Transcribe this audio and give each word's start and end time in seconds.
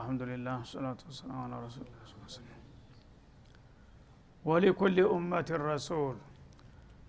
አልሐምዱሊላህ 0.00 0.58
ሰላቱ 0.70 1.00
ወሰላም 1.08 1.38
አላ 1.42 1.54
ረሱሊላህ 1.64 1.96
ወሊኩል 4.44 4.96
ኡመት 5.10 5.48
ረሱል 5.64 6.16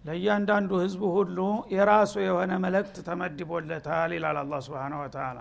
ለእያንዳንዱ 0.04 0.72
ህዝብ 0.84 1.02
ሁሉ 1.16 1.38
የራሱ 1.76 2.14
የሆነ 2.26 2.52
መልእክት 2.66 2.96
ተመድቦለታል 3.08 4.12
ይላል 4.18 4.38
አላ 4.42 4.60
ስብን 4.66 4.94
ወተላ 5.02 5.40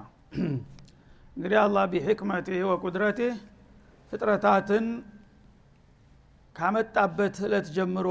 እንግዲህ 1.37 1.59
አላህ 1.65 1.85
ቢሕክመቲህ 1.93 2.61
ወቁድረቲህ 2.71 3.35
ፍጥረታትን 4.13 4.87
ካመጣበት 6.57 7.37
እለት 7.49 7.69
ጀምሮ 7.77 8.09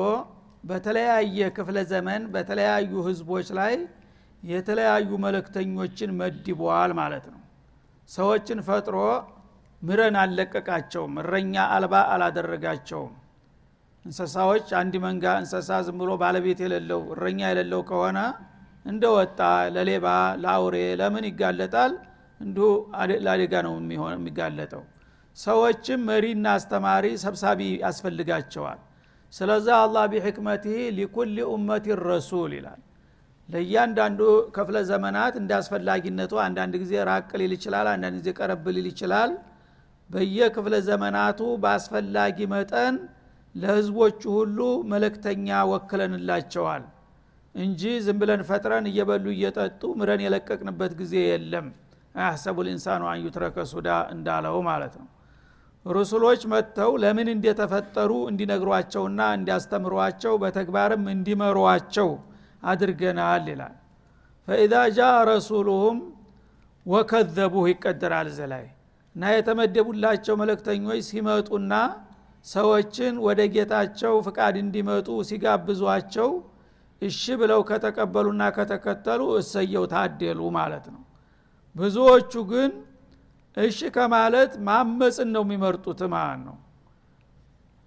በተለያየ 0.63 1.49
ክፍለ 1.57 1.77
ዘመን 1.91 2.21
በተለያዩ 2.35 2.91
ህዝቦች 3.07 3.49
ላይ 3.59 3.73
የተለያዩ 4.43 5.09
መልእክተኞችን 5.25 6.11
መድቧል 6.21 6.91
ማለት 7.01 7.25
ነው 7.33 7.38
ሰዎችን 8.09 8.59
ፈጥሮ 8.67 8.95
ምረን 9.81 10.15
አልለቀቃቸውም 10.21 11.13
እረኛ 11.21 11.55
አልባ 11.75 11.95
አላደረጋቸውም። 12.13 13.11
እንስሳዎች 14.05 14.67
አንድ 14.79 14.93
መንጋ 15.03 15.25
እንስሳ 15.41 15.77
ዝም 15.87 15.97
ብሎ 16.01 16.11
ባለቤት 16.21 16.59
የሌለው 16.65 17.01
እረኛ 17.13 17.39
የሌለው 17.49 17.81
ከሆነ 17.89 18.19
እንደ 18.85 19.03
ወጣ 19.17 19.39
ለሌባ 19.75 20.07
ለአውሬ 20.43 20.75
ለምን 21.01 21.25
ይጋለጣል? 21.29 21.93
እንዲሁ 22.41 22.67
ለአደጋ 23.25 23.53
ነው 23.67 23.73
የሚጋለጠው። 24.13 24.83
ሰዎችም 25.37 26.01
መሪና 26.09 26.45
አስተማሪ 26.57 27.05
ሰብሳቢ 27.23 27.61
ያስፈልጋቸዋል። 27.83 28.79
ስለዛ 29.33 29.67
አላህ 29.83 30.05
ቢሕክመትህ 30.13 30.77
ሊኩል 30.97 31.35
ኡመት 31.51 31.85
ረሱል 32.05 32.53
ይላል 32.57 32.79
ለእያንዳንዱ 33.49 34.19
ክፍለ 34.55 34.77
ዘመናት 34.89 35.33
እንደ 35.39 35.51
አስፈላጊነቱ 35.59 36.33
አንዳንድ 36.43 36.73
ጊዜ 36.81 36.93
ራቅ 37.09 37.29
ሊል 37.41 37.53
ይችላል 37.57 37.87
አንዳንድ 37.93 38.15
ጊዜ 38.19 38.31
ቀረብ 38.39 38.65
ሊል 38.75 38.87
ይችላል። 38.91 39.31
በየክፍለ 40.09 40.75
ዘመናቱ 40.89 41.39
በአስፈላጊ 41.63 42.37
መጠን 42.53 42.95
ለህዝቦቹ 43.55 44.21
ሁሉ 44.37 44.59
መለክተኛ 44.91 45.59
ወክለንላቸዋል 45.71 46.83
እንጂ 47.55 47.81
ዝም 48.05 48.17
ብለን 48.21 48.41
ፈጥረን 48.49 48.85
እየበሉ 48.91 49.25
እየጠጡ 49.35 49.81
ምረን 49.99 50.21
የለቀቅንበት 50.25 50.91
ጊዜ 50.99 51.13
የለም። 51.29 51.67
አያሰቡ 52.15 52.57
ልኢንሳኑ 52.65 53.03
አን 53.11 53.23
ሱዳ 53.71 53.89
እንዳለው 54.15 54.57
ማለት 54.69 54.93
ነው። 55.01 55.07
ሩሱሎች 55.85 56.41
መጥተው 56.53 56.91
ለምን 57.03 57.27
እንደተፈጠሩ 57.33 58.11
እንዲነግሯቸውና 58.31 59.21
እንዲያስተምሯቸው 59.37 60.33
በተግባርም 60.41 61.03
እንዲመሯቸው 61.13 62.09
አድርገናል 62.63 63.45
ይላል። 63.51 63.75
ፈኢዛ 64.47 64.73
ጃ 64.91 64.99
ረሱሉሁም 65.29 65.97
ወከዘቡህ 66.85 67.65
ይቀደራል 67.71 68.29
ዘላይ። 68.37 68.65
እና 69.15 69.23
የተመደቡላቸው 69.33 70.35
መለክተኞች 70.41 71.01
ሲመጡና 71.09 71.73
ሰዎችን 72.45 73.13
ወደ 73.25 73.39
ጌታቸው 73.53 74.13
ፍቃድ 74.27 74.55
እንዲመጡ 74.61 75.07
ሲጋብዟቸው 75.29 76.29
እሺ 77.01 77.21
ብለው 77.41 77.61
ከተቀበሉና 77.69 78.43
ከተከተሉ 78.55 79.21
እሰየው 79.39 79.85
ታደሉ 79.91 80.39
ማለት 80.57 80.85
ነው። 80.93 81.01
ብዙዎቹ 81.75 82.33
ግን 82.51 82.71
እሺ 83.57 83.79
ከማለት 83.95 84.51
ማመፅን 84.67 85.29
ነው 85.35 85.43
የሚመርጡት 85.45 86.01
ማለት 86.13 86.41
ነው 86.47 86.57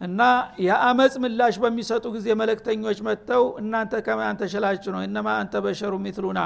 እና 0.03 0.21
የአመፅ 0.67 1.15
ምላሽ 1.23 1.57
በሚሰጡ 1.63 2.05
ጊዜ 2.15 2.29
መለክተኞች 2.41 2.99
መጥተው 3.07 3.45
እናንተ 3.61 3.93
ከማን 4.07 4.39
ተሸላችሁ 4.41 4.91
ነው? 4.95 5.01
እነማ 5.07 5.29
አንተ 5.41 5.55
በሸሩ 5.65 5.93
ሚትሉና 6.05 6.41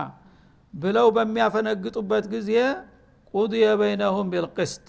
ብለው 0.74 1.06
በሚያፈነግጡበት 1.16 2.24
ጊዜ 2.34 2.50
ቁድየ 3.34 3.66
በይነሁም 3.80 4.28
ቢልቅስጥ 4.32 4.84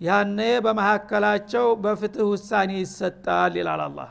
ያነ 0.00 0.38
በመካከላቸው 0.64 1.66
በፍትህ 1.84 2.26
ውሳኔ 2.32 2.70
ይሰጣል 2.80 3.52
ይላል 3.60 3.82
አላህ። 3.86 4.10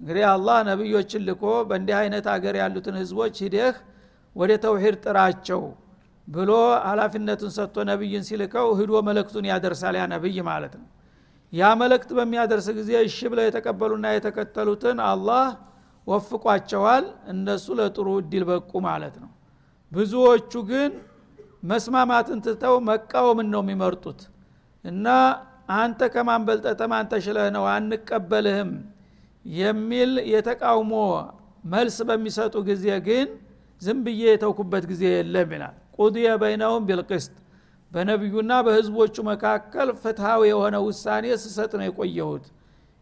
እንግዲህ 0.00 0.24
አላህ 0.32 0.58
ነቢዮችን 0.70 1.22
ልኮ 1.28 1.44
በእንዲህ 1.68 1.96
አይነት 2.00 2.26
አገር 2.34 2.56
ያሉትን 2.62 2.96
ህዝቦች 3.00 3.36
ሂደህ 3.44 3.76
ወደ 4.36 4.52
ተውሂድ 4.64 4.96
ጥራቸው 5.04 5.62
ብሎ 6.28 6.50
ሀላፊነቱን 6.86 7.52
ሰጥቶ 7.56 7.86
ነቢይን 7.90 8.24
ሲልከው 8.28 8.68
ህዶ 8.80 8.92
መለክቱን 9.08 9.46
ያደርሳል 9.50 9.96
ያ 10.00 10.04
ነቢይ 10.14 10.38
ማለት 10.50 10.74
ነው 10.80 10.86
ያ 11.52 11.68
መልእክት 11.80 12.10
በሚያደርስ 12.16 12.66
ጊዜ 12.78 12.90
እሺ 13.06 13.18
ብለው 13.32 13.44
የተቀበሉና 13.46 14.06
የተከተሉትን 14.14 14.98
አላህ 15.08 15.44
ወፍቋቸዋል። 16.06 17.04
እነሱ 17.32 17.66
ለጥሩ 17.78 18.08
እድል 18.20 18.44
በቁ 18.50 18.72
ማለት 18.86 19.14
ነው። 19.22 19.30
ብዙዎቹ 19.92 20.52
ግን 20.70 20.90
መስማማትን 21.70 22.38
ትተው 22.44 22.74
መቃወምን 22.88 23.48
ነው 23.54 23.62
የሚመርጡት። 23.64 24.20
እና 24.84 25.06
አንተ 25.76 26.00
ከማን 26.12 26.42
በልጠ 26.48 26.66
ተማን 26.80 27.06
ተሽለህ 27.12 27.48
ነው 27.56 27.64
አንቀበልህም 27.72 28.70
የሚል 29.44 30.12
የተቃውሞ 30.32 30.92
መልስ 31.72 31.96
በሚሰጡ 32.08 32.54
ጊዜ 32.68 32.86
ግን 33.08 33.28
ዝም 33.82 33.98
ብዬ 34.06 34.22
የተውኩበት 34.30 34.84
ጊዜ 34.90 35.02
የለም 35.12 35.50
ይላል። 35.56 35.74
ቁድየ 35.98 36.28
በይነውም 36.42 36.84
ቢልቅስት 36.88 37.34
በነቢዩና 37.92 38.52
በህዝቦቹ 38.66 39.14
መካከል 39.28 39.88
ፍትሃዊ 40.00 40.40
የሆነ 40.50 40.76
ውሳኔ 40.86 41.26
ስሰጥ 41.42 41.70
ነው 41.78 41.86
የቆየሁት። 41.86 42.46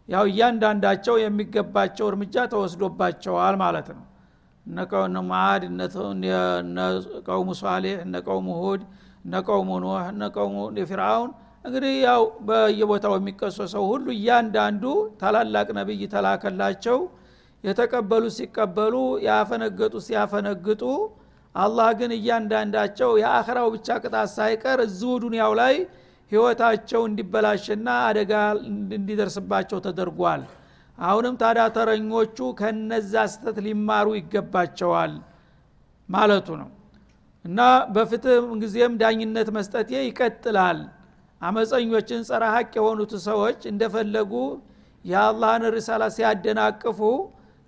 ያው 0.08 0.24
እያንዳንዳቸው 0.30 1.14
የሚገባቸው 1.20 2.06
እርምጃ 2.10 2.44
ተወስዶባቸዋል 2.52 3.54
ማለት 3.62 3.88
ነው። 3.96 4.04
እነ 4.66 5.18
ማአድ 5.30 5.62
እነ 5.68 5.80
ቀውሙ 7.28 7.48
ሷሌህ 7.60 7.96
እነ 8.04 8.14
ቀውሙ 8.26 8.48
ሁድ 8.62 8.82
እነ 9.24 9.34
ቀውሙ 9.48 9.70
ኖህ 9.84 10.06
እነ 10.12 10.22
ቀውሙ 10.36 10.56
ፊርአውን 10.90 11.30
እንግዲህ 11.64 11.94
ያው 12.06 12.22
በየቦታው 12.48 13.14
የሚቀሰሰው 13.18 13.84
ሁሉ 13.90 14.06
እያንዳንዱ 14.16 14.84
ታላላቅ 15.22 15.68
ነቢይ 15.78 16.02
ተላከላቸው። 16.12 16.98
የተቀበሉ 17.64 18.24
ሲቀበሉ 18.36 18.94
ያፈነገጡ 19.26 19.94
ሲያፈነግጡ 20.06 20.82
አላህ 21.56 21.88
ግን 21.98 22.10
እያንዳንዳቸው 22.16 23.10
የአኸራው 23.20 23.68
ብቻ 23.74 23.88
ቅጣት 24.02 24.28
ሳይቀር 24.34 24.78
እዚሁ 24.86 25.12
ዱንያው 25.22 25.52
ላይ 25.60 25.74
ህይወታቸው 26.32 27.02
እንዲበላሽና 27.08 27.88
አደጋ 28.06 28.32
እንዲደርስባቸው 28.96 29.78
ተደርጓል። 29.86 30.42
አሁንም 30.98 31.34
ታዳ 31.40 31.60
ተረኞቹ 31.76 32.38
ከነዛ 32.60 33.14
ስተት 33.32 33.56
ሊማሩ 33.66 34.06
ይገባቸዋል 34.18 35.12
ማለቱ 36.08 36.48
ነው። 36.62 36.70
እና 37.44 37.60
በፍትህ 37.94 38.44
ጊዜም 38.62 38.94
ዳኝነት 39.02 39.48
መስጠቴ 39.56 39.90
ይቀጥላል። 40.04 40.78
አመፀኞችን 41.40 42.20
ጸረ 42.28 42.44
ሀቅ 42.54 42.72
የሆኑት 42.78 43.12
ሰዎች 43.26 43.60
እንደፈለጉ 43.72 44.32
የአላህን 45.04 45.64
ሪሳላ 45.76 46.04
ሲያደናቅፉ 46.16 47.00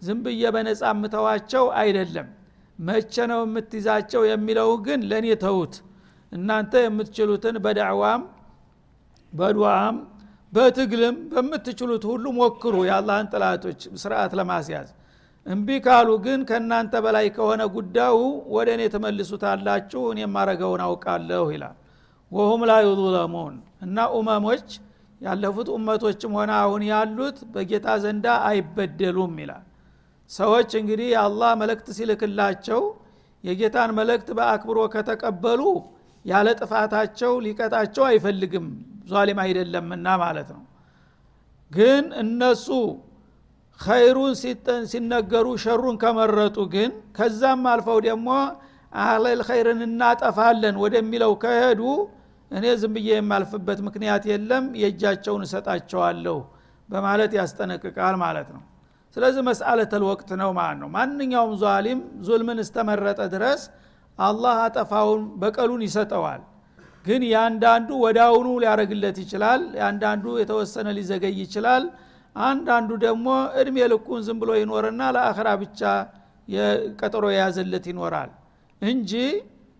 ዝም 0.02 0.18
ብዬ 0.24 0.42
በነጻ 0.54 0.82
ምተዋቸው 1.00 1.64
አይደለም 1.80 2.28
መቼ 2.78 3.14
ነው 3.30 3.40
የምትይዛቸው 3.44 4.22
የሚለው 4.28 4.70
ግን 4.86 5.00
ለእኔ 5.10 5.28
ተውት 5.42 5.74
እናንተ 6.32 6.72
የምትችሉትን 6.84 7.56
በዳዕዋም 7.64 8.22
በዱዓም 9.32 9.96
በትግልም 10.52 11.16
በምትችሉት 11.32 12.04
ሁሉ 12.10 12.26
ሞክሩ 12.38 12.74
የአላህን 12.86 13.26
ጥላቶች 13.32 13.80
ስርዓት 14.02 14.32
ለማስያዝ። 14.38 14.88
እምቢ 15.46 15.68
ካሉ 15.84 16.08
ግን 16.24 16.40
ከእናንተ 16.48 16.94
በላይ 17.04 17.26
ከሆነ 17.36 17.62
ጉዳዩ 17.74 18.16
ወደ 18.54 18.68
እኔ 18.76 18.82
ትመልሱታላችሁ 18.94 20.02
እኔ 20.12 20.20
ማረገውን 20.34 20.82
አውቃለሁ 20.86 21.44
ይላል። 21.54 21.76
ወሁም 22.32 22.62
ላ 22.68 22.74
ዩظለሙን 22.86 23.54
እና 23.84 24.06
ኡመሞች 24.16 24.68
ያለፉት 25.20 25.68
ኡመቶችም 25.74 26.32
ሆነ 26.38 26.50
አሁን 26.62 26.82
ያሉት 26.90 27.38
በጌታ 27.54 27.88
ዘንዳ 28.02 28.26
አይበደሉም 28.48 29.34
ይላል 29.42 29.64
ሰዎች 30.30 30.70
እንግዲህ 30.80 31.10
አላህ 31.22 31.50
መልእክት 31.60 31.86
ሲልክላቸው 31.98 32.80
የጌታን 33.44 33.90
መልእክት 33.98 34.28
በአክብሮ 34.38 34.78
ከተቀበሉ 34.94 35.60
ያለ 36.24 36.48
ጥፋታቸው 36.60 37.32
ሊቀጣቸው 37.44 38.04
አይፈልግም። 38.08 38.66
ዟሊም 39.10 39.38
አይደለምና 39.44 40.06
ማለት 40.22 40.48
ነው። 40.54 40.62
ግን 41.70 42.04
እነሱ 42.22 42.66
ኸይሩን 43.80 44.32
ሲነገሩ 44.90 45.46
ሸሩን 45.64 45.96
ከመረጡ 46.02 46.58
ግን 46.72 46.90
ከዛም 47.16 47.64
አልፈው 47.72 47.98
ደግሞ 48.08 48.28
አህለል 48.98 49.40
ኸይርን 49.48 49.80
እናጠፋለን 49.86 50.76
ወደሚለው 50.82 51.32
ከሄዱ 51.42 51.80
እኔ 52.50 52.64
ዝም 52.80 52.92
ብዬ 52.96 53.10
የማልፍበት 53.16 53.78
ምክንያት 53.86 54.24
የለም 54.30 54.64
የእጃቸውን 54.82 55.42
እሰጣቸዋለሁ 55.46 56.36
በማለት 56.88 57.32
ያስጠነቅቃል 57.38 58.16
ማለት 58.22 58.48
ነው 58.54 58.62
ስለዚህ 59.16 59.42
መስአለተል 59.46 60.02
ወቅት 60.08 60.30
ነው 60.40 60.50
ማለት 60.58 60.78
ነው። 60.82 60.88
ማንኛውም 60.96 61.52
ዟሊም 61.62 62.00
ዙልምን 62.26 62.58
እስተመረጠ 62.64 63.20
ድረስ 63.34 63.62
አላህ 64.18 64.56
አጠፋውን 64.66 65.22
በቀሉን 65.40 65.82
ይሰጠዋል። 65.86 66.42
ግን 67.04 67.22
ያንዳንዱ 67.32 67.88
ወዳውኑ 68.04 68.48
ሊያረግለት 68.62 69.16
ይችላል 69.24 69.60
ያንዳንዱ 69.80 70.24
የተወሰነ 70.40 70.88
ሊዘገይ 70.96 71.36
ይችላል። 71.42 71.84
አንዳንዱ 72.36 72.90
ደግሞ 73.04 73.26
እድሜ 73.60 73.76
ልኩን 73.92 74.20
ዝም 74.26 74.38
ብሎ 74.42 74.50
ይኖርና 74.60 75.02
ለአኸራ 75.16 75.48
ብቻ 75.62 75.80
ቀጠሮ 77.00 77.24
የያዘለት 77.32 77.86
ይኖራል 77.90 78.30
እንጂ 78.82 79.12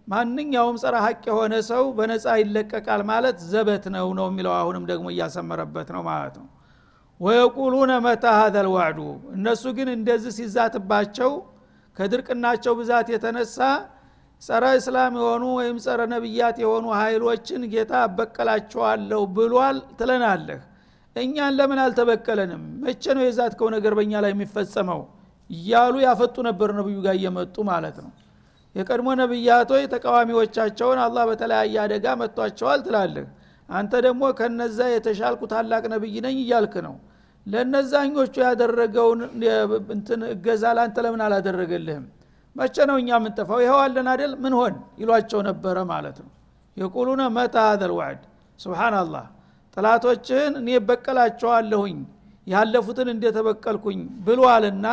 ማንኛውም 0.09 0.77
ጸረ 0.83 0.95
ሀቅ 1.05 1.23
የሆነ 1.31 1.55
ሰው 1.69 1.83
በነፃ 1.97 2.35
ይለቀቃል 2.41 3.03
ማለት 3.11 3.39
ዘበት 3.51 3.85
ነው 3.95 4.07
ነው 4.19 4.27
የሚለው 4.31 4.55
አሁንም 4.59 4.85
ደግሞ 4.91 5.07
እያሰመረበት 5.15 5.89
ነው 5.97 6.03
ማለት 6.09 6.37
ነው 6.41 6.48
ወየቁሉነ 7.21 7.93
መታ 8.05 8.25
ሀዘ 8.39 8.57
ልዋዕዱ 8.67 8.99
እነሱ 9.37 9.65
ግን 9.77 9.89
እንደዚህ 9.95 10.33
ሲዛትባቸው 10.39 11.33
ከድርቅናቸው 11.97 12.73
ብዛት 12.81 13.09
የተነሳ 13.13 13.57
ጸረ 14.43 14.65
እስላም 14.79 15.15
የሆኑ 15.19 15.45
ወይም 15.59 15.77
ጸረ 15.85 16.01
ነቢያት 16.13 16.57
የሆኑ 16.63 16.87
ኃይሎችን 16.99 17.63
ጌታ 17.73 17.93
አበቀላቸዋለሁ 18.05 19.23
ብሏል 19.37 19.79
ትለናለህ። 19.99 20.61
እኛን 21.17 21.55
ለምን 21.59 21.79
አልተበቀለንም? 21.85 22.63
መቼ 22.83 23.05
ነው 23.17 23.23
የዛትከው 23.27 23.69
ነገር 23.77 23.93
በእኛ 23.99 24.13
ላይ 24.25 24.33
የሚፈጸመው? 24.35 25.01
እያሉ 25.51 25.95
ያፈጡ 26.07 26.37
ነበር 26.49 26.71
ነብዩ 26.79 26.97
ጋር 27.07 27.15
እየመጡ 27.19 27.57
ማለት 27.71 27.97
ነው። 28.05 28.13
የቀድሞ 28.75 29.09
ነቢያቶች 29.21 29.85
ተቃዋሚዎቻቸውን 29.95 30.99
አላህ 31.07 31.25
በተለያየ 31.31 31.77
አደጋ 31.85 32.07
መጥቷቸዋል 32.23 32.81
ትላለህ 32.87 33.27
አንተ 33.69 33.93
ደግሞ 34.07 34.23
ከነዛ 34.39 34.79
የተሻልኩ 34.93 35.41
ታላቅ 35.53 35.83
ነብይ 35.93 36.17
ነኝ 36.27 36.37
እያልክ 36.45 36.75
ነው። 36.87 36.95
ለነዛኞቹ 37.47 38.35
ያደረገውን 38.45 39.21
እንትን 39.95 40.21
እገዛ 40.33 40.65
ላንተ 40.79 40.97
ለምን 41.05 41.23
አላደረገልህም? 41.27 42.05
መቼ 42.57 42.77
ነው 42.91 42.97
እኛ 43.03 43.09
የምንጠፋው? 43.17 43.59
ይኸው 43.65 43.79
አለን 43.85 44.09
አደል 44.13 44.33
ምን 44.43 44.55
ሆን 44.61 44.75
ይሏቸው 45.01 45.41
ነበረ 45.49 45.77
ማለት 45.93 46.17
ነው። 46.25 46.31
የቁሉነ 46.77 47.23
መታ 47.37 47.57
ሀዘል 47.69 47.93
ዋዕድ 47.99 48.21
ስብናላህ 48.61 49.27
ጥላቶችህን 49.77 50.55
እኔ 50.61 50.69
በቀላቸዋለሁኝ 50.89 51.99
ያለፉትን 52.47 53.09
እንደተበቀልኩኝ 53.15 53.99
ብሏልና 54.27 54.87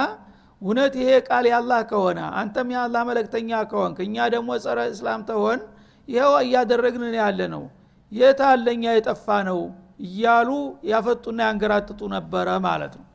እውነት 0.62 0.94
ይሄ 1.00 1.10
ቃል 1.28 1.46
ያላህ 1.52 1.80
ከሆነ 1.90 2.20
አንተም 2.40 2.68
የአላህ 2.74 3.02
መለክተኛ 3.10 3.50
ከሆንክ 3.72 3.98
እኛ 4.06 4.16
ደግሞ 4.34 4.50
ጸረ 4.64 4.80
እስላም 4.94 5.22
ተሆን 5.30 5.60
ይኸው 6.08 6.34
እያደረግን 6.42 7.04
ያለ 7.20 7.40
ነው 7.54 7.64
የት 8.12 8.40
አለኛ 8.48 8.84
የጠፋ 8.96 9.28
ነው 9.50 9.60
እያሉ 10.06 10.50
ያፈጡና 10.90 11.40
ያንገራጥጡ 11.48 12.02
ነበረ 12.16 12.48
ማለት 12.66 12.94
ነው። 13.00 13.06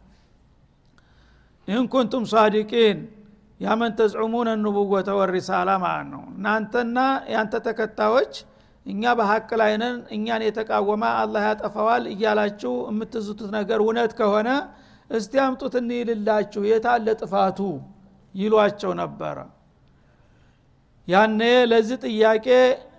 ኢንኩንቱም 1.69 2.25
ሳዲቂን 2.31 2.99
ያመን 3.61 3.93
ተዝዑሙነ 3.99 4.49
ንቡወተ 4.63 5.09
ወሪሳላ 5.19 5.71
ማለት 5.83 6.09
ነው። 6.15 6.23
እናንተና 6.33 6.99
ያንተ 7.35 7.55
ተከታዮች 7.67 8.33
እኛ 8.87 9.03
በሀቅ 9.19 9.49
ላይ 9.61 9.73
ነን 9.83 9.97
እኛን 10.17 10.43
የተቃወመ 10.47 11.03
አላህ 11.21 11.43
ያጠፋዋል 11.49 12.05
እያላችሁ 12.13 12.75
የምትዝቱት 12.91 13.51
ነገር 13.59 13.81
እውነት 13.85 14.13
ከሆነ 14.21 14.49
እስቲ 15.11 15.35
አምጡት 15.45 15.75
እንይልላችሁ 15.81 16.63
የታለ 16.71 17.07
ጥፋቱ? 17.21 17.59
ይሏቸው 18.35 18.93
ነበረ። 19.01 19.37
ያኔ 21.09 21.41
ለዚህ 21.71 21.99
ጥያቄ 22.05 22.47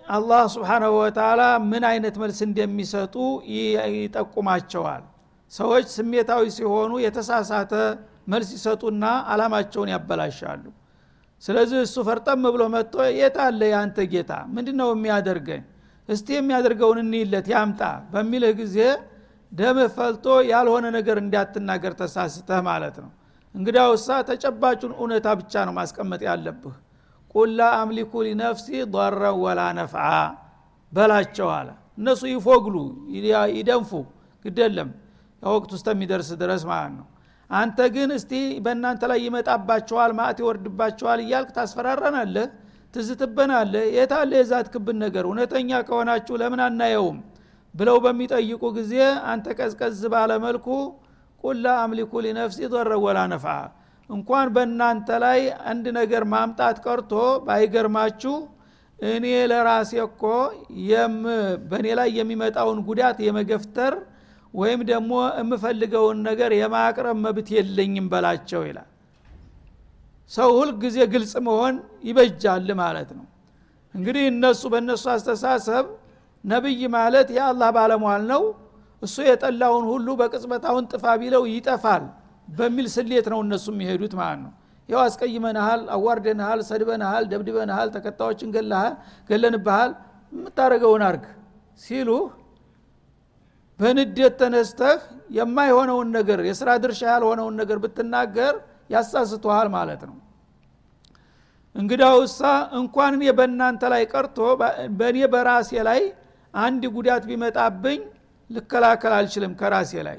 አላህ 0.06 0.42
ስብሓናሁ 0.54 0.92
ወተላ 0.98 1.40
ምን 1.70 1.82
አይነት 1.88 2.14
መልስ 2.22 2.38
እንደሚሰጡ 2.46 3.14
ይጠቁማቸዋል። 3.96 5.02
ሰዎች 5.52 5.86
ስሜታዊ 5.96 6.44
ሲሆኑ 6.56 6.92
የተሳሳተ 7.04 7.72
መልስ 8.32 8.48
ይሰጡና 8.56 9.04
አላማቸውን 9.32 9.90
ያበላሻሉ። 9.94 10.64
ስለዚህ 11.42 11.78
እሱ 11.86 11.96
ፈርጠም 12.08 12.42
ብሎ 12.54 12.62
መጥቶ 12.74 12.94
የታለ 13.18 13.60
የአንተ 13.70 13.98
ጌታ? 14.12 14.32
ምንድ 14.54 14.68
ነው 14.80 14.90
የሚያደርገኝ? 14.94 15.62
እስቲ 16.08 16.28
የሚያደርገውን 16.36 16.98
እንይለት 17.04 17.46
ያምጣ 17.54 17.80
በሚልህ 18.12 18.52
ጊዜ 18.60 18.78
ደምህ 19.52 19.88
ፈልቶ 19.96 20.26
ያልሆነ 20.52 20.86
ነገር 20.96 21.16
እንዳትናገር 21.24 21.92
ተሳስተህ 22.00 22.60
ማለት 22.68 22.96
ነው። 23.04 23.10
እንግዲያውሳ 23.54 24.08
ተጨባጩን 24.28 24.92
እውነታ 24.98 25.28
ብቻ 25.40 25.54
ነው 25.68 25.74
ማስቀመጥ 25.78 26.22
ያለብህ 26.28 26.76
ቁላ 27.34 27.60
አምሊኩ 27.78 28.12
ሊነፍሲ 28.26 28.66
ضረ 28.94 29.22
ወላ 29.42 29.60
ነፍዓ 29.78 30.06
በላቸው 30.92 31.48
አለ። 31.56 31.68
እነሱ 31.98 32.22
ይፎግሉ 32.32 32.76
ይደንፉ። 33.56 33.90
ግደለም 34.44 34.90
ወቅት 35.42 35.70
ውስጥ 35.76 35.86
የሚደርስ 35.92 36.28
ድረስ 36.40 36.62
ማለት 36.70 36.92
ነው። 36.98 37.06
አንተ 37.50 37.78
ግን 37.94 38.10
እስቲ 38.16 38.32
በእናንተ 38.64 39.02
ላይ 39.10 39.18
ይመጣባቸዋል 39.26 40.12
ማዕት 40.18 40.38
ይወርድባቸዋል 40.42 41.20
እያልክ 41.24 41.50
ታስፈራረናለህ 41.56 42.46
ትዝትበናለህ 42.94 43.84
የታለ 43.96 44.30
የዛት 44.40 44.66
ክብን 44.72 44.96
ነገር? 45.04 45.24
እውነተኛ 45.28 45.70
ከሆናችሁ 45.88 46.34
ለምን 46.42 46.60
አናየውም? 46.66 47.18
ብለው 47.74 47.96
በሚጠይቁ 48.04 48.62
ጊዜ 48.78 48.94
አንተ 49.32 49.46
ቀዝቀዝ 49.58 50.00
ባለ 50.14 50.32
መልኩ 50.44 50.66
ቁላ 51.44 51.66
አምሊኩ 51.84 52.12
ሊነፍሲ 52.24 52.58
ضረ 52.72 52.90
ወላ 53.04 53.18
ነፍዓ 53.32 53.54
እንኳን 54.12 54.46
በእናንተ 54.54 55.08
ላይ 55.24 55.40
አንድ 55.70 55.84
ነገር 55.98 56.22
ማምጣት 56.32 56.76
ቀርቶ 56.84 57.12
ባይገርማችሁ 57.46 58.34
እኔ 58.98 59.26
ለራሴ 59.50 59.92
እኮ 60.06 60.22
በእኔ 61.70 61.86
ላይ 61.98 62.08
የሚመጣውን 62.18 62.78
ጉዳት 62.88 63.18
የመገፍተር 63.26 63.94
ወይም 64.54 64.80
ደግሞ 64.90 65.12
የምፈልገውን 65.38 66.18
ነገር 66.28 66.50
የማቅረብ 66.58 67.16
መብት 67.24 67.48
የለኝም 67.56 68.06
በላቸው 68.12 68.62
ይላል። 68.68 68.88
ሰው 70.30 70.50
ሁል 70.58 70.70
ጊዜ 70.82 70.98
ግልጽ 71.12 71.32
መሆን 71.46 71.74
ይበጃል 72.08 72.68
ማለት 72.82 73.10
ነው። 73.18 73.24
እንግዲህ 73.94 74.24
እነሱ 74.32 74.62
በእነሱ 74.72 75.04
አስተሳሰብ 75.14 75.86
ነብይ 76.44 76.80
ማለት 76.94 77.28
የአላህ 77.36 77.70
ባለሟል 77.76 78.22
ነው። 78.32 78.42
እሱ 79.02 79.16
የጠላውን 79.26 79.84
ሁሉ 79.92 80.08
በቅጽበታውን 80.20 80.84
ጥፋ 80.92 81.04
ቢለው 81.20 81.44
ይጠፋል 81.50 82.04
በሚል 82.48 82.86
ስሌት 82.94 83.26
ነው 83.32 83.40
እነሱ 83.44 83.66
የሚሄዱት 83.74 84.14
ማለት 84.20 84.40
ነው። 84.44 84.52
ያው 84.88 85.00
አስቀይመንሃል 85.04 85.82
አዋርደንሃል 85.96 86.60
ሰድበንሃል 86.68 87.24
ደብድበንሃል 87.30 87.88
ተከታዮችን 87.94 88.48
ገለንብሃል 89.30 89.90
የምታደረገውን 90.32 91.02
አርግ 91.08 91.24
ሲሉህ 91.80 92.24
በንዴት 93.80 94.34
ተነስተህ 94.40 94.98
የማይሆነውን 95.36 96.08
ነገር 96.16 96.40
የስራ 96.48 96.70
ድርሻ 96.82 97.02
ያልሆነውን 97.12 97.54
ነገር 97.60 97.78
ብትናገር 97.84 98.54
ያሳስተሃል 98.94 99.68
ማለት 99.76 100.02
ነው። 100.08 100.16
እንግዳውሳ 101.74 102.40
እንኳን 102.78 103.12
እኔ 103.18 103.24
በእናንተ 103.38 103.82
ላይ 103.92 104.02
ቀርቶ 104.12 104.38
በእኔ 104.98 105.18
በራሴ 105.32 105.70
ላይ 105.88 106.00
አንድ 106.54 106.82
ጉዳት 106.96 107.22
ቢመጣብኝ 107.30 108.00
ልከላከል 108.50 109.12
አልችልም 109.18 109.52
ከራሴ 109.60 109.92
ላይ 110.08 110.18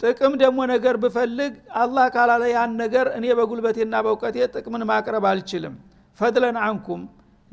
ጥቅም 0.00 0.32
ደግሞ 0.40 0.58
ነገር 0.70 0.94
ብፈልግ 1.02 1.52
አላህ 1.80 2.06
ካላለ 2.14 2.44
ያን 2.52 2.70
ነገር 2.80 3.06
እኔ 3.16 3.24
በጉልበቴና 3.38 3.94
በእውቀቴ 4.04 4.36
ጥቅምን 4.54 4.82
ማቅረብ 4.90 5.24
አልችልም። 5.30 5.74
ፈድለን 6.20 6.56
አንኩም 6.64 7.02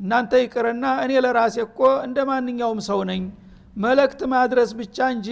እናንተ 0.00 0.32
ይቅርና 0.42 0.84
እኔ 1.04 1.12
ለራሴ 1.24 1.56
እኮ 1.66 1.78
እንደ 2.06 2.18
ማንኛውም 2.30 2.80
ሰው 2.88 3.00
ነኝ። 3.10 3.22
መለክት 3.76 4.20
ማድረስ 4.32 4.70
ብቻ 4.78 4.96
እንጂ 5.14 5.28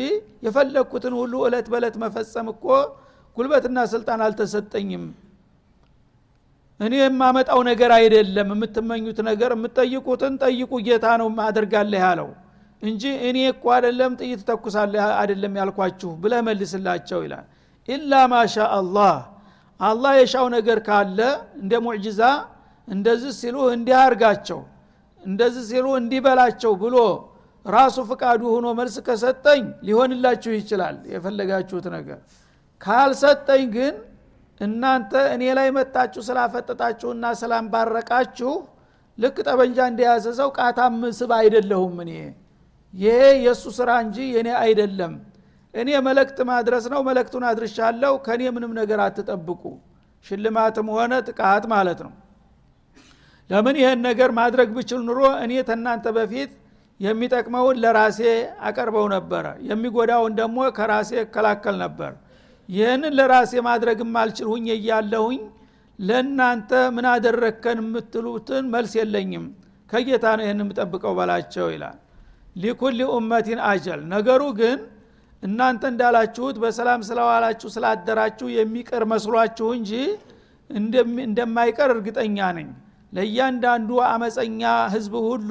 የፈለግኩትን 0.47 1.15
ሁሉ 1.21 1.35
እለት 1.49 1.67
በእለት 1.73 1.97
መፈጸም 2.03 2.49
እኮ 2.53 2.65
ጉልበትና 3.37 3.79
ስልጣን 3.93 4.21
አልተሰጠኝም። 4.27 5.05
እኔ 6.81 6.95
የማመጣው 7.01 7.61
ነገር 7.69 7.91
አይደለም። 7.97 8.49
የምትመኙት 8.55 9.19
ነገር 9.29 9.51
የምትጠይቁትን 9.57 10.35
ጠይቁ 10.45 10.71
ጌታ 10.87 11.07
ነው 11.21 11.29
አደርጋለህ 11.47 12.03
ያለው 12.07 12.29
እንጂ 12.83 13.03
እኔ 13.29 13.39
እኮ 13.53 13.65
አደለም 13.77 14.13
ጥይት 14.21 14.41
ተኩሳለህ 14.49 15.05
አደለም 15.21 15.55
ያልኳችሁ 15.61 16.11
ብለህ 16.23 16.41
መልስላቸው 16.49 17.21
ይላል። 17.27 17.47
ኢላ 17.89 18.13
ማሻ 18.33 18.57
አላህ 18.79 19.15
አላህ 19.81 20.13
የሻው 20.21 20.47
ነገር 20.57 20.79
ካለ 20.87 21.19
እንደ 21.61 21.73
ሙዕጅዛ 21.85 22.21
እንደዚህ 22.89 23.33
ሲሉ 23.41 23.57
እንዲህ 23.75 23.97
አርጋቸው 24.03 24.61
እንደዚህ 25.23 25.65
ሲሉ 25.71 25.87
እንዲበላቸው 26.01 26.73
ብሎ 26.83 26.97
ራሱ 27.67 27.97
ፍቃዱ 28.11 28.43
ሆኖ 28.53 28.67
መልስ 28.79 28.97
ከሰጠኝ 29.07 29.63
ሊሆንላችሁ 29.87 30.53
ይችላል 30.59 30.97
የፈለጋችሁት 31.13 31.87
ነገር። 31.97 32.19
ካልሰጠኝ 32.81 33.65
ግን 33.77 33.95
እናንተ 34.61 35.13
እኔ 35.35 35.43
ላይ 35.59 35.69
መጣችሁ 35.77 36.23
ስላፈጠጣችሁና 36.29 37.25
ስላንባረቃችሁ 37.41 38.53
ልክ 39.19 39.37
ጠበንጃ 39.47 39.79
እንደያዘ 39.91 40.27
ሰው 40.41 40.49
ቃታም 40.59 40.97
ስብ 41.19 41.31
አይደለሁም 41.39 41.97
እኔ 42.05 42.13
ይሄ 42.95 43.17
የእሱ 43.45 43.65
ስራ 43.79 43.91
እንጂ 44.05 44.17
የኔ 44.35 44.49
አይደለም። 44.61 45.13
እኔ 45.75 45.89
መለክት 46.07 46.39
ማድረስ 46.51 46.85
ነው 46.93 47.01
መለክቱን 47.09 47.45
አድርሻለሁ። 47.49 48.13
ከእኔ 48.27 48.43
ምንም 48.57 48.73
ነገር 48.81 49.01
አትጠብቁ። 49.07 49.63
ሽልማትም 50.27 50.89
ሆነ 50.95 51.13
ጥቃት 51.29 51.65
ማለት 51.73 52.01
ነው። 52.07 52.13
ለምን 53.51 53.77
ይህን 53.81 54.01
ነገር 54.07 54.31
ማድረግ 54.39 54.69
ብችል 54.77 55.03
ኑሮ 55.09 55.21
እኔ 55.45 55.53
ተናንተ 55.69 56.07
በፊት 56.17 56.51
የሚጠቅመውን 57.01 57.77
ለራሴ 57.83 58.21
አቀርበው 58.69 59.07
ነበረ። 59.15 59.45
የሚጎዳውን 59.69 60.33
ደግሞ 60.41 60.59
ከራሴ 60.79 61.11
እከላከል 61.23 61.77
ነበር። 61.85 62.13
ይህንን 62.69 63.13
ለራሴ 63.19 63.53
ማድረግ 63.69 63.99
ማልችል 64.15 64.49
ሁኝ 64.53 64.67
እያለሁኝ 64.77 65.41
ለእናንተ 65.99 66.73
ምን 66.97 67.07
አደረግከን 67.13 67.79
የምትሉትን 67.83 68.65
መልስ 68.75 68.93
የለኝም። 68.99 69.47
ከጌታ 69.91 70.27
ነው 70.39 70.45
ይህን 70.47 70.61
የምጠብቀው 70.65 71.13
በላቸው 71.19 71.67
ይላል 71.75 71.97
ሊኩል 72.59 73.01
ኡመቲን 73.13 73.61
አጀል። 73.69 74.01
ነገሩ 74.13 74.43
ግን 74.61 74.79
እናንተ 75.43 75.83
እንዳላችሁት 75.93 76.57
በሰላም 76.63 77.01
ስለዋላችሁ 77.09 77.69
ስላደራችሁ 77.75 78.47
የሚቀር 78.55 79.03
መስሏችሁ 79.13 79.69
እንጂ 79.79 79.93
እንደማይቀር 81.25 81.91
እርግጠኛ 81.95 82.39
ነኝ። 82.57 82.69
ለእያንዳንዱ 83.13 83.91
አመፀኛ 84.07 84.63
ህዝብ 84.95 85.15
ሁሉ 85.29 85.51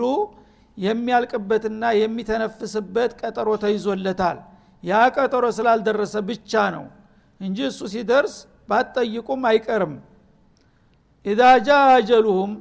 የሚያልቅበትና 0.77 1.83
የሚተነፍስበት 1.99 3.11
ቀጠሮ 3.21 3.49
ተይዞለታል። 3.63 4.37
ያ 4.83 4.99
ቀጠሮ 5.15 5.45
ስላልደረሰ 5.57 6.15
ብቻ 6.27 6.51
ነው 6.75 6.85
እንጂ 7.41 7.57
እሱ 7.71 7.81
ሲደርስ 7.93 8.35
ባትጠይቁም 8.69 9.41
አይቀርም። 9.49 9.95
ኢዛ 11.25 11.41
ጃ 11.59 11.77
አጀሉሁም 11.93 12.51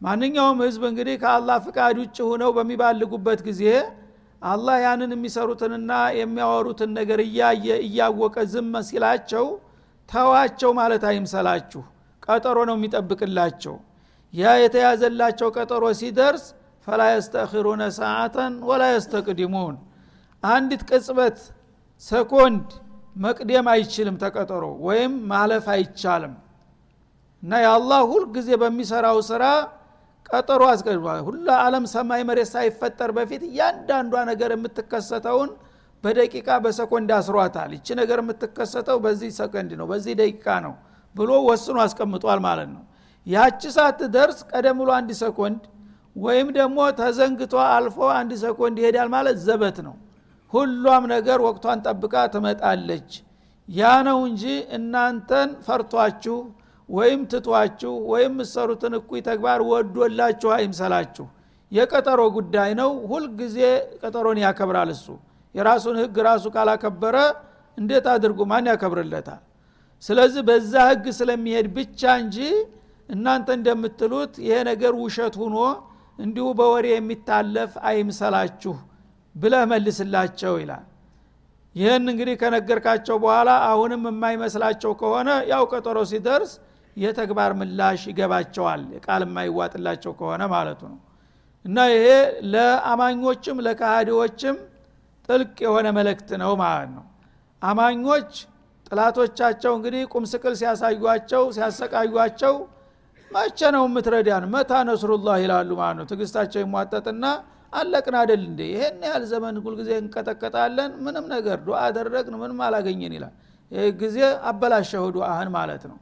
ማንኛውም 0.00 0.58
ህዝብ 0.64 0.82
እንግዲህ 0.88 1.14
ከአላህ 1.22 1.56
ፍቃድ 1.64 1.96
ውጭ 2.02 2.18
ሁነው 2.28 2.50
በሚባልጉበት 2.56 3.40
ጊዜ 3.48 3.62
አላህ 4.42 4.76
ያንን 4.84 5.12
የሚሰሩትንና 5.14 5.92
የሚያወሩትን 6.18 6.90
ነገር 6.98 7.20
እያየ 7.24 7.66
እያወቀ 7.86 8.36
ዝም 8.52 8.74
ሲላቸው 8.88 9.46
ተዋቸው 10.08 10.70
ማለት 10.78 11.02
አይምሰላችሁ። 11.10 11.82
ቀጠሮ 12.26 12.58
ነው 12.68 12.76
የሚጠብቅላቸው። 12.78 13.74
ያ 14.34 14.52
የተያዘላቸው 14.62 15.48
ቀጠሮ 15.56 15.84
ሲደርስ 16.00 16.44
ፈላ 16.86 17.02
የስተእኽሩነ 17.10 17.82
ሰዓተን 17.98 18.54
ወላ 18.68 18.82
የስተቅድሙን 18.92 19.76
አንዲት 20.42 20.82
ቅጽበት 20.90 21.38
ሰኮንድ 22.02 22.68
መቅደም 23.16 23.66
አይችልም 23.72 24.16
ተቀጠሮ 24.22 24.64
ወይም 24.86 25.12
ማለፍ 25.30 25.66
አይቻልም። 25.74 26.34
እና 27.42 27.52
የአላህ 27.64 28.00
ሁልጊዜ 28.12 28.48
በሚሰራው 28.62 29.18
ስራ 29.30 29.44
ቀጠሮ 30.30 30.62
አስቀድሟል 30.70 31.20
ሁላ 31.26 31.48
ዓለም 31.64 31.84
ሰማይ 31.92 32.22
መሬት 32.28 32.48
ሳይፈጠር 32.52 33.10
በፊት 33.16 33.42
እያንዳንዷ 33.48 34.14
ነገር 34.30 34.50
የምትከሰተውን 34.54 35.50
በደቂቃ 36.04 36.48
በሰኮንድ 36.64 37.10
አስሯታል። 37.16 37.70
ይቺ 37.76 37.88
ነገር 38.00 38.18
የምትከሰተው 38.22 38.98
በዚህ 39.04 39.30
ሰከንድ 39.38 39.70
ነው 39.80 39.86
በዚህ 39.92 40.14
ደቂቃ 40.20 40.46
ነው 40.66 40.74
ብሎ 41.14 41.30
ወስኖ 41.48 41.76
አስቀምጧል 41.84 42.40
ማለት 42.46 42.68
ነው። 42.74 42.82
ያቺ 43.26 43.62
ሳትደርስ 43.76 44.38
ቀደም 44.50 44.76
ብሎ 44.80 44.90
አንድ 44.98 45.10
ሰኮንድ 45.22 45.62
ወይም 46.16 46.48
ደግሞ 46.58 46.78
ተዘንግቶ 47.00 47.54
አልፎ 47.68 47.98
አንድ 48.18 48.30
ሰኮንድ 48.44 48.76
ይሄዳል 48.82 49.08
ማለት 49.16 49.36
ዘበት 49.46 49.78
ነው። 49.86 49.96
ሁሏም 50.52 51.04
ነገር 51.14 51.38
ወቅቷን 51.46 51.80
ጠብቃ 51.86 52.14
ትመጣለች። 52.34 53.10
ያ 53.68 53.90
ነው 54.06 54.18
እንጂ 54.28 54.44
እናንተን 54.76 55.48
ፈርቷችሁ 55.66 56.36
ወይም 56.88 57.20
ትቷችሁ 57.32 57.92
ወይም 58.10 58.32
የምትሰሩትን 58.40 58.94
እኩይ 58.98 59.20
ተግባር 59.26 59.60
ወዶላችሁ 59.70 60.50
አይምሰላችሁ። 60.56 61.26
የቀጠሮ 61.72 62.20
ጉዳይ 62.36 62.70
ነው። 62.80 62.90
ሁልጊዜ 63.10 63.58
ቀጠሮን 64.02 64.38
ያከብራል 64.44 64.90
እሱ። 64.94 65.06
የራሱን 65.54 65.96
ህግ 66.02 66.16
ራሱ 66.28 66.44
ካላከበረ 66.54 67.16
እንዴት 67.78 68.06
አድርጉ 68.12 68.40
ማን 68.50 68.66
ያከብርለታል? 68.70 69.40
ስለዚህ 70.02 70.42
በዛ 70.48 70.72
ህግ 70.90 71.04
ስለሚሄድ 71.18 71.66
ብቻ 71.76 72.00
እንጂ 72.22 72.36
እናንተ 73.08 73.48
እንደምትሉት 73.58 74.32
ይሄ 74.44 74.56
ነገር 74.70 74.92
ውሸት 75.02 75.34
ሁኖ 75.42 75.56
እንዲሁ 76.18 76.46
በወሬ 76.58 76.86
የሚታለፍ 76.92 77.72
አይምሰላችሁ 77.88 78.74
ብለህ 79.34 79.62
መልስላቸው 79.72 80.54
ይላል። 80.62 80.84
ይህን 81.76 82.04
እንግዲህ 82.12 82.34
ከነገርካቸው 82.40 83.16
በኋላ 83.24 83.50
አሁንም 83.68 84.02
የማይመስላቸው 84.08 84.92
ከሆነ 85.00 85.28
ያው 85.52 85.62
ቀጠሮ 85.72 85.98
ሲደርስ 86.10 86.52
የተግባር 86.98 87.52
ምላሽ 87.58 88.00
ይገባቸዋል። 88.10 88.82
ቃል 89.04 89.22
የማይዋጥላቸው 89.26 90.12
ከሆነ 90.18 90.42
ማለቱ 90.54 90.80
ነው። 90.92 90.98
እና 91.64 91.78
ይሄ 91.92 92.06
ለአማኞችም 92.52 93.58
ለካሃዲዎችም 93.66 94.56
ጥልቅ 95.28 95.56
የሆነ 95.66 95.86
መልእክት 95.98 96.30
ነው 96.42 96.52
ማለት 96.62 96.90
ነው። 96.96 97.04
አማኞች 97.62 98.32
ጥላቶቻቸው 98.86 99.72
እንግዲህ 99.78 100.02
ቁምስቅል 100.12 100.54
ሲያሳዩቸው 100.60 101.42
ሲያሰቃዩቸው 101.56 102.54
መቼ 103.30 103.60
ነው 103.74 103.82
የምትረዳን? 103.88 104.44
መታ 104.52 104.72
ነስሩላህ 104.88 105.36
ይላሉ 105.42 105.70
ማለት 105.80 105.96
ነው። 106.00 106.06
ትግስታቸው 106.12 106.60
ይሟጠጥና 106.64 107.24
አለቅን 107.72 108.14
አደል 108.20 108.42
እንዴ? 108.48 108.60
ይሄን 108.72 109.02
ያህል 109.06 109.24
ዘመን 109.32 109.56
ሁልጊዜ 109.64 109.90
እንቀጠቀጣለን 110.02 110.90
ምንም 111.04 111.24
ነገር 111.34 111.58
ዱዓ 111.66 111.78
አደረግን 111.86 112.34
ምንም 112.42 112.60
አላገኘን 112.66 113.14
ይላል። 113.18 113.34
ይህ 113.70 113.88
ጊዜ 114.00 114.18
አበላሸሁ 114.50 115.04
ዱአህን 115.16 115.50
ማለት 115.56 115.82
ነው 115.90 115.98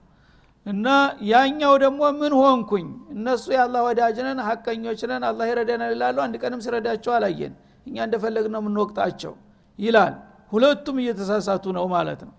እና 0.66 0.86
ያኛው 1.30 1.72
ደግሞ 1.82 2.00
ምን 2.20 2.32
ሆንኩኝ? 2.40 2.86
እነሱ 3.14 3.44
የአላህ 3.54 3.80
ወዳጅነን 3.88 4.38
ሀቀኞችነን 4.46 5.22
አላህ 5.28 5.44
ይረዳናል 5.50 5.92
ይላሉ። 5.94 6.16
አንድ 6.24 6.34
ቀንም 6.42 6.60
ሲረዳቸው 6.64 7.12
አላየን። 7.16 7.52
እኛ 7.86 7.96
እንደፈለግ 8.06 8.46
ነው 8.52 8.60
የምንወቅጣቸው 8.62 9.34
ይላል። 9.78 10.14
ሁለቱም 10.52 10.96
እየተሳሳቱ 11.02 11.64
ነው 11.78 11.84
ማለት 11.94 12.20
ነው። 12.26 12.34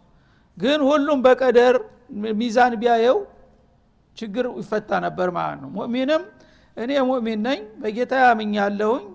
ግን 0.57 0.79
ሁሉም 0.89 1.19
በቀደር 1.25 1.75
ሚዛን 2.39 2.73
ቢያየው 2.81 3.17
ችግር 4.17 4.45
ይፈታ 4.59 4.91
ነበር 5.05 5.27
ማለት 5.37 5.59
ነው። 5.63 5.69
ሙእሚንም 5.75 6.21
እኔ 6.77 6.91
ሙእሚን 7.09 7.39
ነኝ 7.47 7.59
በጌታ 7.81 8.13
ያምኛለሁኝ 8.23 9.05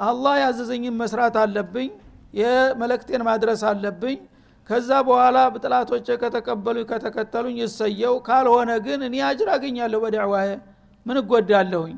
አላህ 0.00 0.34
ያዘዘኝን 0.44 0.94
መስራት 1.00 1.36
አለብኝ 1.42 1.88
የመለክቴን 2.34 3.22
ማድረስ 3.28 3.60
አለብኝ 3.70 4.16
ከዛ 4.68 4.90
በኋላ 5.08 5.36
ጥላቶች 5.58 6.06
ከተቀበሉ 6.22 6.76
ከተከተሉኝ 6.90 7.58
እሰየው 7.66 8.14
ካልሆነ 8.28 8.70
ግን 8.86 9.00
እኔ 9.08 9.16
አጅር 9.28 9.48
አገኛለሁ 9.54 9.98
በዳዕዋዬ። 10.04 10.48
ምን 11.06 11.16
እጎዳለሁኝ? 11.20 11.96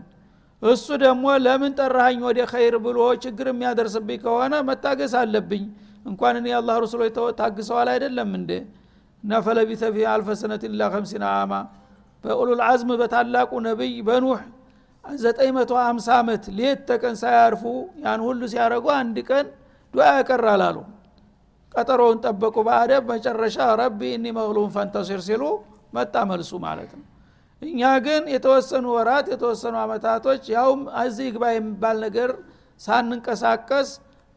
እሱ 0.63 0.87
ደግሞ 1.05 1.25
ለምን 1.45 1.73
ጠራሃኝ 1.79 2.19
ወደ 2.29 2.39
ኸይር 2.53 2.75
ብሎ 2.87 2.99
ችግር 3.25 3.47
የሚያደርስብኝ 3.53 4.19
ከሆነ 4.25 4.55
መታገስ 4.69 5.15
አለብኝ። 5.21 5.65
እንኳን 6.07 6.35
እኔ 6.41 6.49
አላህ 6.59 6.77
ረሱሎች 6.85 7.11
ታግሰዋል 7.41 7.89
አይደለም 7.95 8.31
እንዴ? 8.39 8.51
እና 9.25 9.41
ፈለቢተ 9.47 9.83
ፊ 9.95 10.07
አልፈ 10.13 10.29
ሰነት 10.41 10.63
ላ 10.73 10.91
ከምሲና 10.93 11.25
አማ 11.39 11.53
በኡሉል 12.25 12.61
አዝም 12.69 12.91
በታላቁ 13.01 13.51
ነቢይ 13.67 13.95
በኑህ 14.07 14.41
950 15.05 16.13
ዓመት 16.17 16.45
ሌት 16.59 16.81
ተቀን 16.89 17.17
ሳያርፉ 17.21 17.63
ያን 18.05 18.21
ሁሉ 18.27 18.41
ሲያደረጉ 18.53 18.87
አንድ 18.97 19.17
ቀን 19.29 19.47
ዱዓ 19.95 20.07
ያቀራል 20.19 20.63
አሉ 20.69 20.79
ቀጠሮውን 21.75 22.19
ጠበቁ 22.25 22.57
በአደብ 22.67 23.03
መጨረሻ 23.13 23.57
ረቢ 23.81 24.01
እኒ 24.17 24.27
መግሉም 24.39 24.69
ፈንተሲር 24.77 25.21
ሲሉ 25.27 25.43
መጣ 25.93 26.15
መልሱ 26.31 26.53
ማለት 26.65 26.91
ነው። 26.99 27.05
እኛ 27.63 27.83
ግን 28.05 28.23
የተወሰኑ 28.35 28.87
ወራት 28.97 29.27
የተወሰኑ 29.33 29.75
አመታቶች 29.85 30.43
ያውም 30.55 30.83
እዚህ 31.03 31.29
ግባ 31.35 31.45
የሚባል 31.55 31.97
ነገር 32.07 32.31
ሳንንቀሳቀስ 32.81 33.89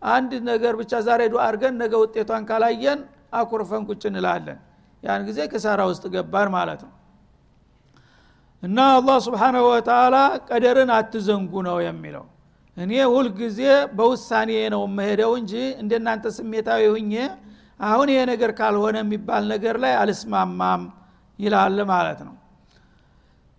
አንድ 0.01 0.31
ነገር 0.49 0.73
ብቻ 0.79 1.01
ዛሬ 1.07 1.21
ዱ 1.29 1.37
አድርገን 1.45 1.75
ነገ 1.81 1.93
ውጤቷን 2.03 2.43
ካላየን 2.49 2.99
አኩርፈን 3.39 3.83
ቁጭ 3.89 4.03
እንላለን። 4.11 4.59
ያን 5.03 5.21
ጊዜ 5.27 5.39
ክሳራ 5.51 5.81
ውስጥ 5.91 6.03
ገባን 6.15 6.49
ማለት 6.55 6.81
ነው። 6.87 6.93
እና 8.63 8.79
አላህ 8.95 9.17
ስብሓናሁ 9.27 9.63
ወተላ 9.69 10.15
ቀደርን 10.49 10.89
አትዘንጉ 10.97 11.53
ነው 11.67 11.77
የሚለው 11.85 12.25
እኔ 12.81 12.93
ሁልጊዜ 13.13 13.59
በውሳኔ 13.97 14.51
ነው 14.73 14.83
መሄደው 14.97 15.31
እንጂ 15.39 15.53
እንደናንተ 15.81 16.25
ስሜታዊ 16.37 16.83
ሁኜ 16.93 17.13
አሁን 17.85 18.07
ይሄ 18.13 18.21
ነገር 18.31 18.51
ካልሆነ 18.59 18.97
የሚባል 19.03 19.43
ነገር 19.53 19.75
ላይ 19.83 19.93
አልስማማም 20.01 20.81
ይላል 21.39 21.77
ማለት 21.91 22.19
ነው። 22.27 22.35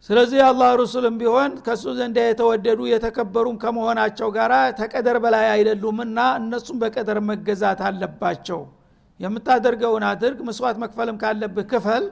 ስለዚህ 0.09 0.41
አላህ 0.47 0.71
ሩሱልም 0.81 1.17
ቢሆን 1.21 1.51
ከእሱ 1.67 1.85
ዘንዳ 1.99 2.19
የተወደዱ 2.25 2.81
የተከበሩም 2.91 3.57
ከመሆናቸው 3.63 4.29
ጋር 4.37 4.53
ተቀደር 4.81 5.17
በላይ 5.25 5.47
አይደሉምና 5.53 6.19
እነሱም 6.41 6.79
በቀደር 6.83 7.19
መገዛት 7.29 7.81
አለባቸው። 7.89 8.61
የምታደርገውን 9.21 10.05
አድርግ 10.09 10.39
መስዋዕት 10.49 10.79
መክፈልም 10.85 11.19
ካለብህ 11.23 11.67
ክፈል 11.73 12.05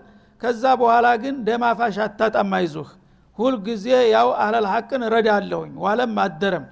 ከዛ 0.43 0.65
በኋላ 0.81 1.07
ግን 1.23 1.37
ደማፋሽ 1.47 1.97
አታጣም 2.05 2.53
አይዙህ 2.59 2.91
ሁልጊዜ 3.39 3.87
ያው 4.15 4.29
አለል 4.45 4.67
ሐቅን 4.73 5.03
እረዳለሁኝ 5.09 5.73
ዋለም 5.85 6.15
አደረም 6.25 6.65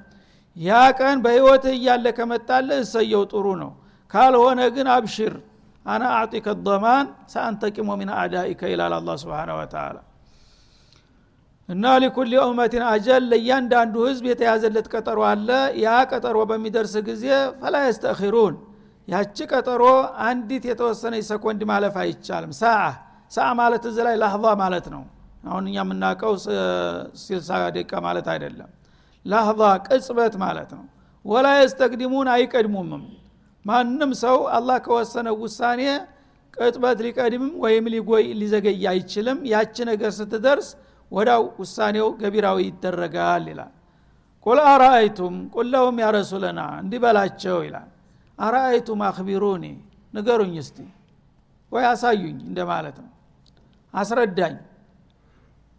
ያ 0.59 0.71
ቀን 0.99 1.17
በህይወትህ 1.25 1.75
እያለ 1.77 2.07
ከመጣልህ 2.17 2.79
እሰየው 2.85 3.23
ጥሩ 3.33 3.47
ነው። 3.63 3.71
ካልሆነ 4.11 4.61
ግን 4.77 4.87
አብሽር። 4.95 5.35
አና 5.87 6.05
አዕጢከ 6.17 6.49
ዶማን 6.67 7.07
ሰአንተቂሞ 7.33 7.89
ሚን 8.01 8.11
አዳኢከ 8.17 8.63
ይላል 8.73 8.95
አላ 8.97 9.11
ስብን 9.23 9.51
ወተላ 9.59 9.97
እና 11.69 11.85
ሊኩል 12.03 12.33
ኡመትን 12.43 12.83
አጀል 12.91 13.23
ለእያንዳንዱ 13.31 13.95
ህዝብ 14.09 14.25
የተያዘለት 14.31 14.87
ቀጠሮ 14.93 15.19
አለ። 15.31 15.49
ያ 15.83 15.97
ቀጠሮ 16.11 16.37
በሚደርስ 16.51 16.95
ጊዜ 17.09 17.25
ፈላ 17.61 17.77
የስተእኪሩን 17.85 18.55
ያቺ 19.09 19.37
ቀጠሮ 19.53 19.83
አንዲት 20.29 20.65
የተወሰነች 20.71 21.25
ሰኮንድ 21.31 21.63
ማለፍ 21.71 21.95
አይቻልም። 22.03 22.53
ሰዓ 22.61 22.79
ሰዓ 23.33 23.47
ማለት 23.61 23.85
እዚ 23.91 23.99
ላይ 24.07 24.17
ላህዛ 24.23 24.47
ማለት 24.63 24.87
ነው። 24.95 25.03
አሁን 25.45 25.65
እኛ 25.71 25.77
የምናውቀው 25.83 26.33
ስልሳ 27.23 27.51
ደቂቃ 27.69 27.93
ማለት 28.07 28.27
አይደለም 28.35 28.71
ላህዛ 29.27 29.61
ቅጽበት 29.87 30.35
ማለት 30.43 30.71
ነው። 30.77 30.85
ወላ 31.25 31.47
የስተቅድሙን 31.57 32.29
አይቀድሙምም። 32.35 33.05
ማንም 33.65 34.13
ሰው 34.23 34.39
አላህ 34.57 34.77
ከወሰነ 34.85 35.29
ውሳኔ 35.41 35.83
ቅጥበት 36.57 36.99
ሊቀድምም 37.07 37.51
ወይም 37.65 37.85
ሊጎይ 37.95 38.27
ሊዘገይ 38.41 38.85
አይችልም። 38.93 39.39
ያቺ 39.51 39.77
ነገር 39.91 40.11
ስትደርስ 40.19 40.69
ወዳው 41.13 41.43
ውሳኔው 41.61 42.09
ገቢራዊ 42.21 42.59
ይደረጋል 42.67 43.45
ይላል። 43.51 43.73
قل 44.47 44.59
أرأيتم 44.69 45.37
قل 45.55 45.72
لهم 45.72 45.97
يا 46.03 46.12
رسولنا 46.12 46.61
እንዲህ 46.83 47.01
በላቸው 47.05 47.59
ይላል። 47.67 47.89
أرأيتم 48.39 49.01
أخبروني 49.09 49.65
ንገሩኝ 50.15 50.55
እስቲ 50.63 50.79
ወይ 51.73 51.85
አሳዩኝ 51.91 52.37
እንደማለት 52.49 52.97
ነው። 53.05 53.11
አስረዳኝ 53.95 54.55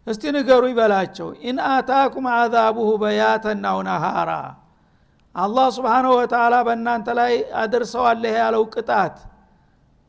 እስቲ 0.06 0.22
ንገሩ 0.36 0.62
ይበላቸው። 0.70 1.28
إن 1.42 1.58
أتاكم 1.68 2.26
عذابه 2.34 2.88
بياتا 3.02 3.78
أو 3.88 4.02
نهارا። 4.02 4.30
አላህ 5.34 5.66
سبحانه 5.76 6.12
وتعالى 6.18 6.54
በእናንተ 6.66 7.08
ላይ 7.18 7.32
አደርሰዋለህ 7.60 8.32
ያለው 8.40 8.64
ቅጣት። 8.74 9.16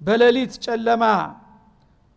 በሌሊት 0.02 0.54
ጨለማ 0.66 1.04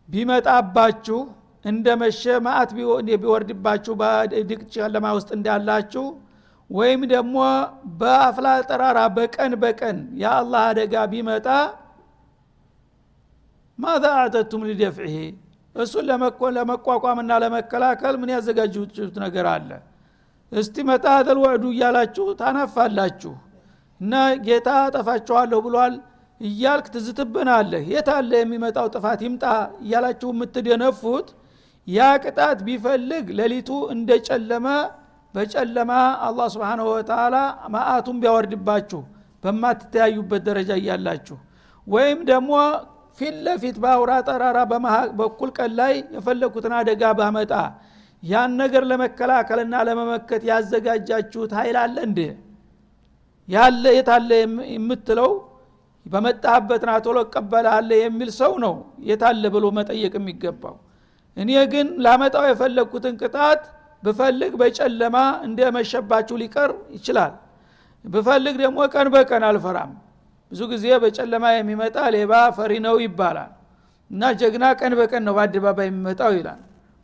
ቢመጣባችሁ 0.08 1.18
እንደ 1.64 1.86
መሸ 2.00 2.22
ማአት 2.46 2.70
ቢወርድባችሁ 2.76 3.92
በድቅ 4.00 4.60
ጨለማ 4.74 5.06
ውስጥ 5.18 5.30
እንዳላችሁ 5.36 6.04
ወይም 6.70 7.00
ደግሞ 7.12 7.36
በአፍላ 8.00 8.48
ጠራራ 8.68 8.98
በቀን 9.16 9.52
በቀን 9.62 9.96
የአላህ 10.22 10.62
አደጋ 10.70 10.94
ቢመጣ 11.12 11.46
ማዛ 13.78 14.04
አዕተቱም 14.18 14.62
ሊደፍዒሄ 14.68 15.16
እሱን 15.76 16.04
ለመቋቋምና 16.56 17.32
ለመከላከል 17.42 18.14
ምን 18.20 18.30
ያዘጋጁት 18.34 18.94
ነገር 19.24 19.46
አለ? 19.54 19.70
እስቲ 20.52 20.76
መጣተል 20.88 21.38
ወዕዱ 21.44 21.64
እያላችሁ 21.74 22.26
ታናፋላችሁ 22.40 23.32
እና 24.00 24.12
ጌታ 24.46 24.68
ጠፋችኋለሁ 24.94 25.58
ብሏል። 25.66 25.94
እያልክ 26.40 26.86
ትዝትብናለህ። 26.94 27.82
የት 27.92 28.08
አለ 28.14 28.30
የሚመጣው 28.40 28.86
ጥፋት 28.94 29.20
ይምጣ 29.26 29.44
እያላችሁ 29.84 30.28
የምትደነፉት? 30.34 31.26
ያ 31.88 32.00
ቅጣት 32.24 32.58
ቢፈልግ 32.66 33.26
ሌሊቱ 33.38 33.70
እንደ 33.94 34.10
ጨለመ 34.28 34.66
በጨለማ 35.34 35.92
አላህ 36.26 36.46
ስብንሁ 36.54 36.86
ወተላ 36.92 37.36
ማአቱን 37.74 38.16
ቢያወርድባችሁ 38.22 39.00
በማትተያዩበት 39.44 40.42
ደረጃ 40.48 40.70
እያላችሁ። 40.80 41.36
ወይም 41.86 42.20
ደግሞ 42.30 42.52
ፊት 43.18 43.34
ለፊት 43.46 43.76
በአውራ 43.82 44.12
ጠራራ 44.28 44.58
በኩል 45.18 45.50
ቀን 45.58 45.72
ላይ 45.80 45.92
የፈለግኩትን 46.16 46.72
አደጋ 46.78 47.12
ባመጣ 47.18 47.52
ያን 48.22 48.52
ነገር 48.60 48.82
ለመከላከልና 48.90 49.74
ለመመከት 49.88 50.42
ያዘጋጃችሁት 50.50 51.52
ኃይል 51.58 51.76
አለ 51.82 51.96
እንዴ? 52.06 52.20
ያለ 53.48 53.84
የታለ 53.96 54.30
የምትለው 54.74 55.30
በመጣህበት 56.06 56.82
ና 56.88 56.92
ቶሎ 57.04 57.18
እቀበልሃለ 57.26 57.90
የሚል 58.00 58.30
ሰው 58.40 58.52
ነው። 58.64 58.74
የታለ 59.08 59.44
ብሎ 59.54 59.64
መጠየቅ 59.78 60.12
የሚገባው? 60.18 60.74
እኔ 61.36 61.50
ግን 61.72 61.86
ላመጣው 62.04 62.44
የፈለግኩትን 62.50 63.14
ቅጣት 63.22 63.62
ብፈልግ 64.02 64.52
በጨለማ 64.60 65.16
እንደመሸባችሁ 65.46 66.36
ሊቀር 66.42 66.72
ይችላል። 66.96 67.32
ብፈልግ 68.04 68.54
ደግሞ 68.62 68.78
ቀን 68.94 69.08
በቀን 69.14 69.44
አልፈራም 69.48 69.92
ብዙ 70.52 70.60
ጊዜ 70.72 70.86
በጨለማ 71.02 71.44
የሚመጣ 71.54 71.96
ሌባ 72.14 72.32
ፈሪ 72.56 72.72
ነው 72.84 72.96
ይባላል። 73.04 73.52
እና 74.10 74.22
ጀግና 74.40 74.64
ቀን 74.80 74.92
በቀን 74.98 75.22
ነው 75.26 75.34
በአደባባይ 75.36 75.86
የሚመጣው 75.88 76.32
ይላል። 76.38 76.60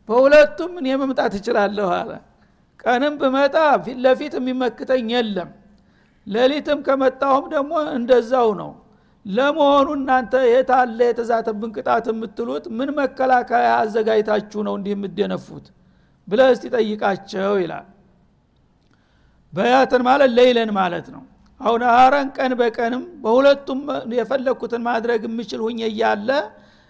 በሁለቱም 0.09 0.71
እኔ 0.79 0.87
መምጣት 1.01 1.33
እችላለሁ 1.39 1.89
አለ። 1.97 2.11
ቀንም 2.83 3.13
ብመጣ 3.21 3.55
ፊት 3.85 3.97
ለፊት 4.05 4.33
የሚመክተኝ 4.39 5.09
የለም። 5.15 5.49
ሌሊትም 6.27 6.79
ከመጣሁም 6.87 7.45
ደግሞ 7.53 7.71
እንደዛው 7.97 8.49
ነው። 8.61 8.71
ለመሆኑ 9.25 9.87
እናንተ 9.97 10.33
የታለ 10.51 10.99
የተዛተብን 11.09 11.71
ቅጣት 11.75 12.05
የምትሉት? 12.11 12.65
ምን 12.77 12.89
መከላከያ 12.99 13.67
አዘጋጅታችሁ 13.79 14.59
ነው 14.67 14.73
እንዲህ 14.77 14.93
የምደነፉት 14.95 15.65
ብለ 16.27 16.41
እስቲ 16.53 16.65
ጠይቃቸው 16.75 17.53
ይላል። 17.63 17.87
በያትን 19.53 20.01
ማለት 20.07 20.31
ለይለን 20.37 20.69
ማለት 20.79 21.07
ነው 21.15 21.23
አሁን 21.61 21.81
አረን 21.95 22.29
ቀን 22.37 22.51
በቀንም 22.59 23.03
በሁለቱም 23.23 23.79
የፈለግኩትን 24.19 24.81
ማድረግ 24.87 25.21
የምችል 25.27 25.61
ሁኜ 25.65 25.79
እያለ 25.89 26.29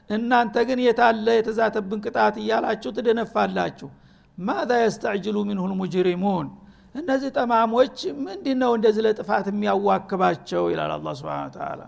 እናንተ 0.09 0.55
ግን 0.67 0.79
የታለ 0.85 1.27
የተዛተብን 1.37 1.99
ቅጣት 2.05 2.35
እያላችሁ 2.41 2.89
ትደነፋላችሁ? 2.97 3.89
ማዛ 4.37 4.71
የስተዕጅሉ 4.81 5.37
ሚንሁ 5.49 5.63
ልሙጅሪሙን 5.71 6.47
እነዚህ 6.95 7.29
ጠማሞች 7.37 7.97
ምንድ 8.23 8.45
ነው 8.61 8.71
እንደዚህ 8.77 9.01
ለጥፋት 9.07 9.45
የሚያዋክባቸው? 9.51 10.63
ይላል 10.71 10.91
አላ 10.95 11.07
ስብን 11.19 11.51
ተላ 11.55 11.81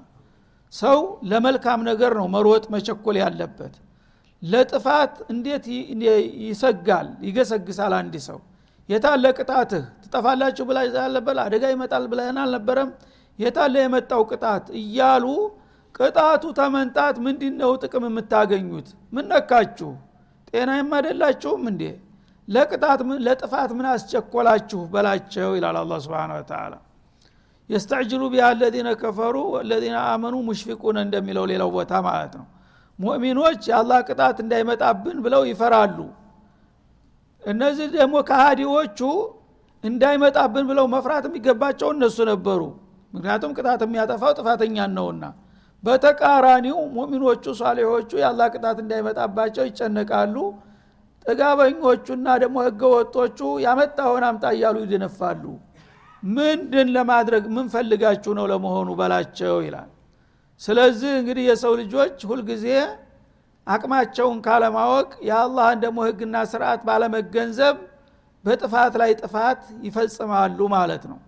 ሰው 0.73 0.99
ለመልካም 1.31 1.79
ነገር 1.89 2.11
ነው 2.19 2.27
መሮጥ 2.35 2.63
መቸኮል 2.75 3.17
ያለበት። 3.23 3.73
ለጥፋት 4.41 5.13
እንዴት 5.33 5.65
ይሰጋል? 6.45 7.07
ይገሰግሳል 7.27 7.93
አንድ 7.99 8.15
ሰው 8.27 8.39
የታለ 8.89 9.25
ቅጣትህ? 9.37 9.83
ትጠፋላችሁ 10.03 10.63
ብላ 10.69 10.79
አለበል 11.03 11.37
አደጋ 11.45 11.63
ይመጣል 11.73 12.05
ብለህን 12.11 12.37
አልነበረም? 12.43 12.89
የታለ 13.39 13.75
የመጣው 13.83 14.21
ቅጣት? 14.31 14.65
እያሉ 14.79 15.25
ቅጣቱ 15.95 16.43
ተመንጣት 16.59 17.15
ምንድ 17.25 17.41
ነው 17.61 17.71
ጥቅም 17.83 18.03
የምታገኙት? 18.09 18.87
ምን 19.13 19.25
ነካችሁ? 19.31 19.91
ጤናይም 20.49 20.89
አይደላችሁም 20.97 21.63
እንዴ? 21.71 21.83
ለቅጣት 22.47 23.01
ለጥፋት 23.25 23.71
ምን 23.77 23.85
አስቸኮላችሁ 23.91 24.81
በላቸው 24.93 25.51
ይላል 25.57 25.77
አላ 25.81 25.93
ስብን 26.05 26.31
ተላ 26.49 26.73
የስተዕጅሉ 27.69 28.23
ቢያ 28.31 28.45
አለዚነ 28.51 28.89
ከፈሩ 29.01 29.35
ወለዚነ 29.53 29.97
አመኑ 30.07 30.35
ሙሽፊቁን 30.47 30.97
እንደሚለው 31.03 31.45
ሌላው 31.51 31.69
ቦታ 31.75 31.93
ማለት 32.07 32.33
ነው። 32.39 32.45
ሙእሚኖች 32.99 33.61
የአላህ 33.69 33.99
ቅጣት 34.09 34.37
እንዳይመጣብን 34.43 35.17
ብለው 35.25 35.41
ይፈራሉ 35.51 35.97
እነዚህ 37.43 37.87
ደግሞ 37.95 38.15
ከሃዲዎቹ 38.29 38.99
እንዳይመጣብን 39.83 40.65
ብለው 40.69 40.85
መፍራት 40.93 41.23
የሚገባቸው 41.29 41.89
እነሱ 41.95 42.17
ነበሩ። 42.29 42.61
ምክንያቱም 43.13 43.51
ቅጣት 43.57 43.81
የሚያጠፋው 43.85 44.31
ጥፋተኛን 44.37 44.93
ነውና። 44.97 45.23
በተቃራኒው 45.83 46.77
ሙሚኖቹ 46.95 47.45
ሳሌሖቹ 47.59 48.11
የአላህ 48.21 48.47
ቅጣት 48.55 48.77
እንዳይመጣባቸው 48.83 49.63
ይጨነቃሉ። 49.69 50.35
ጥጋበኞቹና 51.25 52.27
ደግሞ 52.43 52.57
ህገወጦቹ 52.67 53.39
ያመጣውን 53.65 54.23
አምጣ 54.29 54.45
እያሉ 54.55 54.77
ይደነፋሉ። 54.85 55.43
ምንድን 56.23 56.87
ለማድረግ 56.95 57.43
ምን 57.55 57.67
ፈልጋችሁ 57.73 58.31
ነው 58.39 58.45
ለመሆኑ 58.51 58.89
በላቸው 58.99 59.55
ይላል። 59.65 59.89
ስለዚህ 60.61 61.11
እንግዲህ 61.19 61.43
የሰው 61.49 61.73
ልጆች 61.81 62.17
ሁልጊዜ 62.29 62.65
አቅማቸውን 63.67 64.39
ካለማወቅ 64.45 65.09
የአላህን 65.27 65.79
ደግሞ 65.83 65.99
ህግና 66.07 66.35
ስርዓት 66.51 66.81
ባለመገንዘብ 66.87 67.75
በጥፋት 68.43 68.93
ላይ 69.01 69.11
ጥፋት 69.21 69.59
ይፈጽማሉ 69.85 70.59
ማለት 70.73 71.03
ነው። 71.11 71.19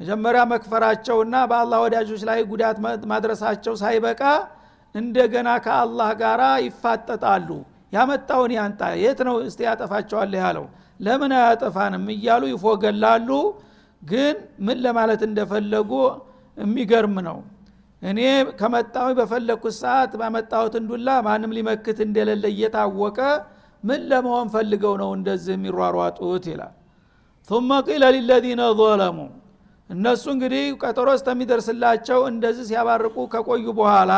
መጀመሪያ 0.00 0.42
መክፈራቸውና 0.52 1.34
በአላህ 1.50 1.78
ወዳጆች 1.84 2.22
ላይ 2.28 2.38
ጉዳት 2.50 2.76
ማድረሳቸው 3.12 3.74
ሳይበቃ 3.82 4.22
እንደገና 4.94 5.48
ከአላህ 5.64 6.10
ጋር 6.22 6.40
ይፋጠጣሉ። 6.66 7.48
ያመጣውን 7.92 8.52
ያንጣ 8.56 8.82
የት 9.02 9.20
ነው 9.28 9.34
እስቲ 9.46 9.60
ያጠፋቸዋል 9.68 10.32
ያለው? 10.40 10.66
ለምን 11.00 11.32
አያጠፋንም? 11.38 12.04
እያሉ 12.14 12.42
ይፎገላሉ። 12.52 13.28
ግን 14.02 14.36
ምን 14.66 14.78
ለማለት 14.84 15.20
እንደፈለጉ 15.28 15.90
የሚገርም 16.56 17.16
ነው 17.28 17.38
እኔ 18.02 18.20
ከመጣሁ 18.60 19.08
በፈለግኩት 19.18 19.74
ሰዓት 19.82 20.12
ባመጣሁትን 20.20 20.84
ዱላ 20.90 21.08
ማንም 21.26 21.52
ሊመክት 21.56 21.98
እንደሌለ 22.06 22.44
እየታወቀ 22.54 23.18
ምን 23.84 24.00
ለመሆን 24.10 24.46
ፈልገው 24.54 24.94
ነው 25.02 25.10
እንደዚህ 25.18 25.52
የሚሯሯጡት? 25.56 26.44
ይላል። 26.52 26.74
ثم 27.50 27.70
قيل 27.88 28.02
للذين 28.14 28.60
ظلموا። 28.80 29.30
እነሱ 29.90 30.24
እንግዲህ 30.34 30.64
ቀጠሮ 30.82 31.08
እስከሚደርስላቸው 31.18 32.20
እንደዚህ 32.32 32.64
ሲያባርቁ 32.70 33.16
ከቆዩ 33.32 33.64
በኋላ 33.78 34.12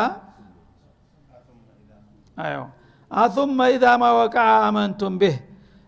አዮ 2.37 2.57
አثመ 3.11 3.59
ኢዛ 3.75 3.85
ማ 4.03 4.05
አመንቱም 4.66 5.14
ብህ። 5.20 5.37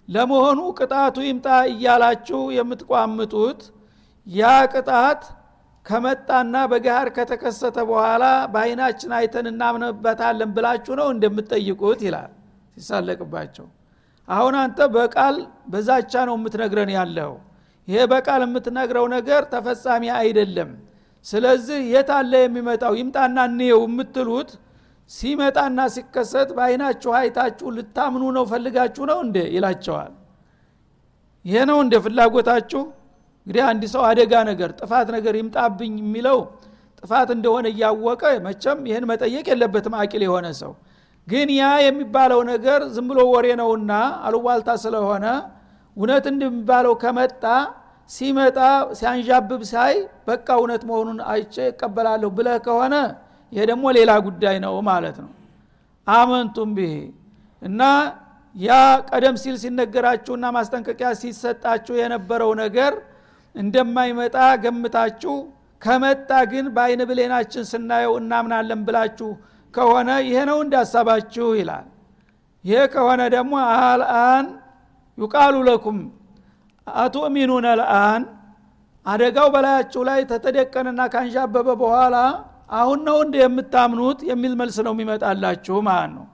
ለመሆኑ 0.08 0.60
ቅጣቱ 0.78 1.16
ይምጣ 1.28 1.46
እያላችሁ 1.72 2.40
የምትቋምጡት 2.56 3.60
ያ 4.26 4.42
ቅጣት 4.74 5.22
ከመጣና 5.86 6.56
በጋር 6.70 7.06
ከተከሰተ 7.16 7.76
በኋላ 7.90 8.24
በአይናችን 8.52 9.12
አይተን 9.18 9.46
እናምንበታለን 9.50 10.50
ብላችሁ 10.56 10.94
ነው 11.00 11.08
እንደምትጠይቁት 11.14 12.00
ይላል 12.06 12.30
ሲሳለቅባቸው። 12.76 13.66
አሁን 14.28 14.54
አንተ 14.62 14.78
በቃል 14.96 15.36
በዛቻ 15.72 16.12
ነው 16.28 16.34
የምትነግረን 16.38 16.90
ያለው። 16.96 17.32
ይሄ 17.88 17.98
በቃል 18.12 18.40
የምትነግረው 18.46 19.06
ነገር 19.14 19.42
ተፈጻሚ 19.52 20.04
አይደለም። 20.18 20.70
ስለዚህ 21.26 21.78
የት 21.92 22.10
አለ 22.16 22.32
የሚመጣው? 22.42 22.92
ይምጣና 23.00 23.38
እንየው 23.50 23.80
የምትሉት 23.86 24.50
ሲመጣና 25.10 25.80
ሲከሰት 25.94 26.48
በአይናችሁ 26.56 27.10
አይታችሁ 27.18 27.66
ልታምኑ 27.76 28.22
ነው 28.36 28.44
ፈልጋችሁ 28.52 29.04
ነው 29.10 29.18
እንደ 29.26 29.38
ይላቸዋል። 29.54 30.12
ይሄ 31.44 31.58
ነው 31.70 31.78
እንደ 31.84 31.94
ፍላጎታችሁ 32.04 32.82
እንግዲህ 33.46 33.62
አንድ 33.66 33.82
ሰው 33.90 34.02
አደጋ 34.08 34.32
ነገር 34.48 34.70
ጥፋት 34.78 35.08
ነገር 35.16 35.34
ይምጣብኝ 35.40 35.92
የሚለው 36.00 36.38
ጥፋት 37.02 37.28
እንደሆነ 37.34 37.66
እያወቀ 37.72 38.22
መቸም 38.46 38.78
ይህን 38.88 39.04
መጠየቅ 39.10 39.44
የለበትም 39.52 39.94
አቂል 40.00 40.22
የሆነ 40.26 40.46
ሰው። 40.60 40.72
ግን 41.28 41.48
ያ 41.54 41.68
የሚባለው 41.84 42.40
ነገር 42.50 42.80
ዝም 42.94 43.06
ብሎ 43.10 43.20
ወሬ 43.32 43.46
ነውና 43.60 43.92
አሉባልታ 44.26 44.70
ስለሆነ 44.84 45.26
እውነት 45.96 46.24
እንደሚባለው 46.32 46.94
ከመጣ 47.02 47.44
ሲመጣ 48.10 48.58
ሲያንዣብብ 48.98 49.62
ሳይ 49.70 49.94
በቃ 50.28 50.48
እውነት 50.58 50.82
መሆኑን 50.90 51.18
አይቼ 51.30 51.54
እቀበላለሁ 51.70 52.28
ብለህ 52.36 52.58
ከሆነ 52.66 52.94
ይሄ 53.52 53.62
ደግሞ 53.70 53.84
ሌላ 53.96 54.12
ጉዳይ 54.26 54.56
ነው 54.64 54.74
ማለት 54.90 55.16
ነው። 55.24 55.30
አመንቱም 56.06 56.70
ብሄ። 56.76 56.92
እና 57.62 57.82
ያ 58.54 58.70
ቀደም 59.10 59.36
ሲል 59.42 59.56
ሲነገራችሁና 59.62 60.46
ማስጠንቀቂያ 60.56 61.08
ሲሰጣችሁ 61.20 61.94
የነበረው 62.00 62.50
ነገር 62.62 62.92
እንደማይመጣ 63.56 64.34
ገምታችሁ 64.64 65.34
ከመጣ 65.82 66.30
ግን 66.50 66.66
በአይን 66.74 67.02
ብሌናችን 67.10 67.64
ስናየው 67.70 68.14
እናምናለን 68.20 68.80
ብላችሁ 68.86 69.30
ከሆነ 69.74 70.10
ይሄ 70.26 70.38
ነው 70.50 70.58
እንዳሳባችሁ 70.64 71.48
ይላል። 71.58 71.86
ይሄ 72.64 72.78
ከሆነ 72.94 73.22
ደግሞ 73.34 73.52
አልአን 73.82 74.46
ዩቃሉ 75.18 75.56
ለኩም 75.68 75.98
አቱእሚኑነ 76.86 77.66
ልአን 77.80 78.22
አደጋው 79.06 79.48
በላያችሁ 79.54 80.00
ላይ 80.08 80.20
ተተደቀንና 80.30 81.00
ካንዣበበ 81.12 81.68
በኋላ 81.82 82.16
አሁን 82.72 83.00
ነው 83.08 83.18
እንደ 83.24 83.36
የምታምኑት 83.42 84.20
የሚል 84.30 84.54
መልስ 84.60 84.76
ነው 84.86 84.92
የሚመጣላችሁ 84.94 85.76
ማለት 85.88 86.10
ነው። 86.16 86.24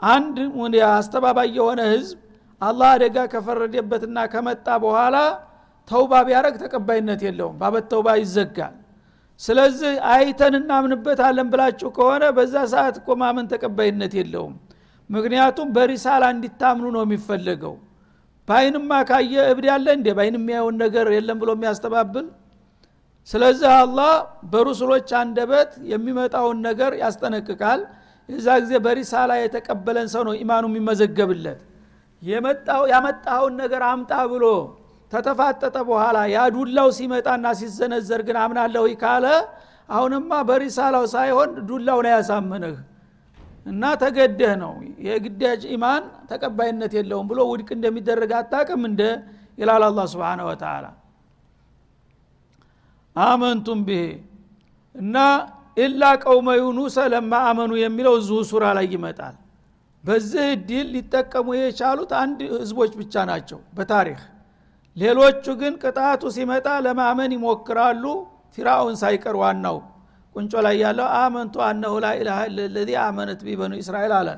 አንድ 0.00 0.36
አስተባባይ 0.90 1.48
የሆነ 1.58 1.80
ህዝብ 1.92 2.18
አላህ 2.60 2.88
አደጋ 2.94 3.16
ከፈረደበትና 3.32 4.18
ከመጣ 4.32 4.68
በኋላ 4.84 5.16
ተውባ 5.88 6.12
ቢያረግ 6.26 6.54
ተቀባይነት 6.62 7.20
የለውም። 7.26 7.56
ባበት 7.60 7.84
ተውባ 7.92 8.08
ይዘጋል። 8.20 8.74
ስለዚህ 9.40 9.92
አይተን 10.12 10.54
እናምንበታለን 10.58 11.48
ብላችሁ 11.52 11.88
ከሆነ 11.96 12.24
በዛ 12.36 12.54
ሰዓት 12.72 12.96
እኮ 13.00 13.08
ማመን 13.20 13.46
ተቀባይነት 13.52 14.12
የለውም። 14.18 14.54
ምክንያቱም 15.10 15.68
በሪሳላ 15.76 16.24
እንዲታምኑ 16.34 16.86
ነው 16.96 17.02
የሚፈለገው። 17.06 17.74
በአይንማ 18.48 18.90
ካየ 19.08 19.34
እብድ 19.52 19.64
ያለ 19.70 19.86
እንዴ? 19.96 20.06
በአይን 20.16 20.36
የሚያየውን 20.38 20.76
ነገር 20.82 21.06
የለም 21.16 21.38
ብሎ 21.42 21.50
የሚያስተባብል? 21.56 22.26
ስለዚህ 23.28 23.70
አላህ 23.78 24.12
በሩስሎች 24.52 25.08
አንደበት 25.20 25.70
የሚመጣውን 25.92 26.58
ነገር 26.68 26.92
ያስጠነቅቃል። 27.02 27.80
የዛ 28.28 28.46
ጊዜ 28.62 28.74
በሪሳላ 28.84 29.32
የተቀበለን 29.40 30.08
ሰው 30.14 30.22
ነው 30.28 30.34
ኢማኑ 30.42 30.64
የሚመዘገብለት። 30.70 31.60
ያመጣኸውን 32.92 33.54
ነገር 33.62 33.82
አምጣ 33.90 34.12
ብሎ 34.32 34.44
ተተፋጠጠ 35.12 35.76
በኋላ 35.88 36.18
ያዱላው 36.32 36.88
ሲመጣና 36.96 37.46
ሲዘነዘር 37.60 38.20
ግን 38.26 38.36
አምናለሁ 38.42 38.84
ካለ 39.02 39.26
አሁንማ 39.88 40.30
በሪሳላው 40.48 41.04
ሳይሆን 41.14 41.50
ዱላው 41.68 41.98
ነው 42.04 42.12
ያሳምንህ 42.14 42.76
እና 43.66 43.82
ተገደህ 44.02 44.52
ነው። 44.62 44.72
የግዳጅ 45.06 45.62
ኢማን 45.74 46.02
ተቀባይነት 46.30 46.92
የለውም 46.98 47.26
ብሎ 47.30 47.40
ውድቅ 47.50 47.68
እንደሚደረግ 47.76 48.30
አታቅም 48.38 48.82
እንደ 48.90 49.02
ይላል 49.58 49.84
አላ 49.88 50.00
ስብን 50.12 50.40
ወተላ 50.48 50.86
አመንቱም 53.16 53.80
ብሄ 53.86 54.02
እና 54.94 55.16
ኢላ 55.76 56.02
ቀውመ 56.22 56.48
ዩኑሰ 56.60 56.96
ለማ 57.12 57.32
አመኑ 57.48 57.72
የሚለው 57.82 58.14
እዚሁ 58.20 58.38
ሱራ 58.50 58.64
ላይ 58.78 58.86
ይመጣል። 58.94 59.36
በዚህ 60.04 60.44
እድል 60.54 60.86
ሊጠቀሙ 60.94 61.48
የቻሉት 61.58 62.12
አንድ 62.20 62.38
ህዝቦች 62.54 62.92
ብቻ 63.00 63.24
ናቸው 63.30 63.60
በታሪክ 63.76 64.20
ሌሎቹ 64.98 65.44
ግን 65.60 65.74
ቅጣቱ 65.82 66.22
ሲመጣ 66.36 66.66
ለማመን 66.86 67.32
ይሞክራሉ። 67.36 68.04
ፊርዓውን 68.54 68.94
ሳይቀር 69.00 69.36
ዋናው 69.42 69.76
ቁንጮ 70.36 70.52
ላይ 70.66 70.76
ያለው 70.82 71.06
آمنت 71.18 71.54
أنه 71.66 71.94
لا 72.04 72.38
إله 72.74 72.79
إلا 72.79 72.81
الذي 72.81 72.90
آمنت 73.04 73.40
به 73.46 73.48
بنو 73.48 73.50
إسرائيل 73.78 74.12
አለ። 74.18 74.28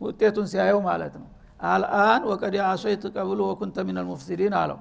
ውጤቱን 0.00 0.46
ሲያየው 0.52 0.80
ማለት 0.88 1.14
ነው። 1.20 1.28
آلآن 1.66 2.22
وقد 2.30 2.54
عصيت 2.66 3.02
قبل 3.14 3.40
وكنت 3.50 3.76
من 3.86 3.96
المفسدين 3.98 4.54
አለው። 4.60 4.78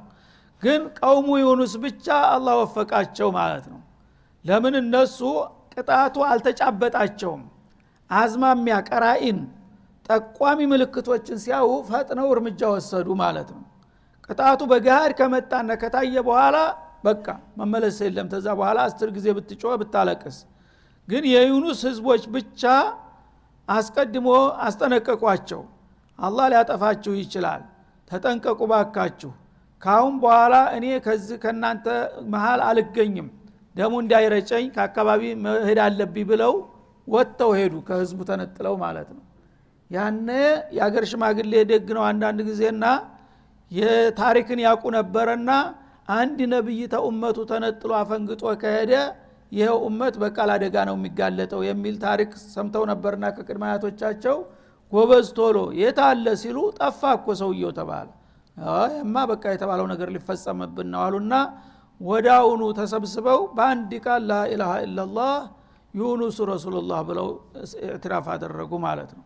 ግን 0.63 0.82
قوم 1.00 1.30
يونس 1.43 1.74
ብቻ 1.84 2.06
አላህ 2.34 2.56
ወፈቃቸው 2.62 3.30
ማለት 3.39 3.65
ነው። 3.74 3.80
ለምን 4.46 4.74
እነሱ 4.82 5.19
ቅጣቱ 5.74 6.15
አልተጫበጣቸውም? 6.30 7.43
አዝማሚያ 8.10 8.76
ቀራኢን 8.89 9.39
ጠቋሚ 10.06 10.60
ምልክቶችን 10.72 11.38
ሲያዩ 11.43 11.69
ፈጥነው 11.89 12.28
እርምጃ 12.34 12.62
ወሰዱ 12.74 13.08
ማለት 13.22 13.50
ነው 13.56 13.63
ቅጣቱ 14.30 14.62
በገሃድ 14.72 15.12
ከመጣና 15.20 15.70
ከታየ 15.82 16.16
በኋላ 16.28 16.58
በቃ 17.06 17.26
መመለስ 17.60 17.98
የለም። 18.04 18.28
ተዛ 18.34 18.48
በኋላ 18.60 18.80
አስር 18.88 19.10
ጊዜ 19.16 19.28
ብትጮህ 19.38 19.74
ብታለቅስ። 19.82 20.38
ግን 21.08 21.24
የዩኑስ 21.32 21.80
ህዝቦች 21.88 22.24
ብቻ 22.36 22.62
አስቀድሞ 23.68 24.28
አስጠነቀቋቸው። 24.66 25.62
አላህ 26.20 26.46
ሊያጠፋችሁ 26.52 27.14
ይችላል። 27.22 27.62
ተጠንቀቁ 28.12 28.62
ባካችሁ 28.72 29.32
ካሁን 29.82 30.16
በኋላ 30.24 30.56
እኔ 30.76 30.86
ከዚህ 31.06 31.38
ከእናንተ 31.44 31.86
መሃል 32.34 32.62
አልገኝም። 32.68 33.28
ደሙ 33.76 33.94
እንዳይረጨኝ 34.04 34.66
ከአካባቢ 34.76 35.22
መሄድ 35.44 35.80
አለብኝ 35.86 36.26
ብለው 36.32 36.54
ወጥተው 37.08 37.52
ሄዱ 37.58 37.74
ከህዝቡ 37.88 38.20
ተነጥለው 38.30 38.76
ማለት 38.84 39.10
ነው። 39.16 39.24
ያነ 39.92 40.30
የአገር 40.78 41.04
ሽማግሌ 41.12 41.54
ደግ 41.72 41.88
ነው 41.98 42.04
አንዳንድ 42.10 42.40
ጊዜና 42.50 42.84
የታሪክን 43.74 44.60
ያውቁ 44.66 44.84
ነበረና 44.98 45.52
አንድ 46.14 46.40
ነብይ 46.54 46.82
ተኡመቱ 46.94 47.38
ተነጥሎ 47.52 47.92
አፈንግጦ 48.00 48.44
ከሄደ 48.62 48.94
ይኸው 49.52 49.78
እመት 49.88 50.16
በቃል 50.24 50.50
አደጋ 50.56 50.76
ነው 50.90 50.96
የሚጋለጠው 50.98 51.62
የሚል 51.68 51.96
ታሪክ 52.04 52.32
ሰምተው 52.54 52.84
ነበርና 52.92 53.26
ከቅድመ 53.36 53.64
አያቶቻቸው 53.70 54.38
ጎበዝ 54.92 55.28
ቶሎ 55.38 55.58
የት 55.80 56.00
አለ 56.08 56.26
ሲሉ 56.42 56.58
ጠፋ 56.80 57.02
እኮ 57.18 57.28
ሰውየው 57.42 57.72
ተባለ። 57.78 58.10
እማ 59.02 59.16
በቃ 59.32 59.44
የተባለው 59.54 59.86
ነገር 59.94 60.10
ሊፈጸምብን 60.16 60.90
ነው 60.94 61.02
አሉና 61.06 61.36
ወዳውኑ 62.02 62.64
ተሰብስበው 62.80 63.42
በአንድ 63.58 63.92
ቃል 64.06 64.24
ላኢላሃ 64.32 64.74
ኢላላህ 64.86 65.34
ዩኑስ 65.94 66.38
ረሱሉላህ 66.52 67.00
ብለው 67.10 67.28
እዕትራፍ 67.86 68.28
አደረጉ 68.34 68.72
ማለት 68.86 69.12
ነው 69.18 69.24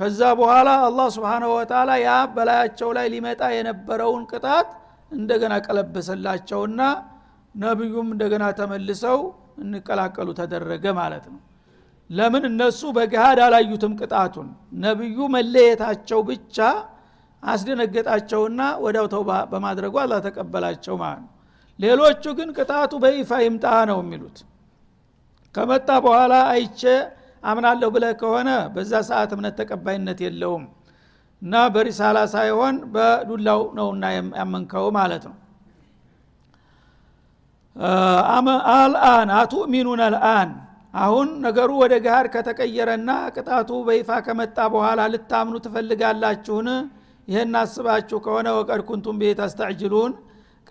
ከዛ 0.00 0.20
በኋላ 0.38 0.68
አላህ 0.84 1.06
ስብንሁ 1.14 1.48
ወተላ 1.56 1.90
ያ 2.02 2.10
በላያቸው 2.34 2.90
ላይ 2.96 3.06
ሊመጣ 3.14 3.40
የነበረውን 3.54 4.22
ቅጣት 4.30 4.68
እንደገና 5.12 5.54
ቀለበሰላቸውና 5.66 6.80
ነቢዩም 7.54 8.08
እንደገና 8.14 8.44
ተመልሰው 8.58 9.18
እንቀላቀሉ 9.62 10.28
ተደረገ 10.38 10.84
ማለት 11.00 11.24
ነው። 11.32 11.40
ለምን 12.10 12.44
እነሱ 12.50 12.80
በገሃድ 12.96 13.38
አላዩትም 13.46 13.92
ቅጣቱን? 14.00 14.48
ነቢዩ 14.84 15.18
መለየታቸው 15.34 16.20
ብቻ 16.30 16.56
አስደነገጣቸውና 17.42 18.60
ወዲያው 18.84 19.06
ተው 19.12 19.22
በማድረጉ 19.52 19.94
አላ 20.02 20.14
ተቀበላቸው 20.26 20.94
ማለት 21.02 21.22
ነው። 21.24 21.30
ሌሎቹ 21.78 22.24
ግን 22.38 22.48
ቅጣቱ 22.58 22.92
በይፋ 23.04 23.30
ይምጣ 23.46 23.66
ነው 23.90 23.98
የሚሉት። 24.02 24.38
ከመጣ 25.54 25.90
በኋላ 26.04 26.34
አይቼ 26.52 26.82
አምናለሁ 27.42 27.88
ብለህ 27.94 28.12
ከሆነ 28.20 28.50
በዛ 28.74 28.92
ሰዓት 29.08 29.30
እምነት 29.36 29.54
ተቀባይነት 29.60 30.18
የለውም። 30.24 30.64
እና 31.42 31.54
በሪሳላ 31.74 32.18
ሳይሆን 32.32 32.76
በዱላው 32.94 33.60
ነውና 33.78 34.04
ያመንከው 34.38 34.86
ማለት 34.98 35.22
ነው። 35.28 35.36
አልአን 38.74 39.28
አቱእሚኑን 39.38 40.00
አልአን 40.06 40.50
አሁን 40.94 41.28
ነገሩ 41.44 41.70
ወደ 41.82 41.94
ጋር 42.06 42.24
ከተቀየረና 42.34 43.10
ቅጣቱ 43.34 43.70
በይፋ 43.88 44.10
ከመጣ 44.26 44.58
በኋላ 44.74 45.00
ልታምኑ 45.12 45.54
ትፈልጋላችሁን? 45.66 46.68
ይህን 47.28 47.54
አስባችሁ 47.60 48.18
ከሆነ 48.24 48.48
ወቀድ 48.58 48.80
ኩንቱም 48.88 49.18
ቤት 49.20 49.40
አስተዕጅሉን 49.44 50.12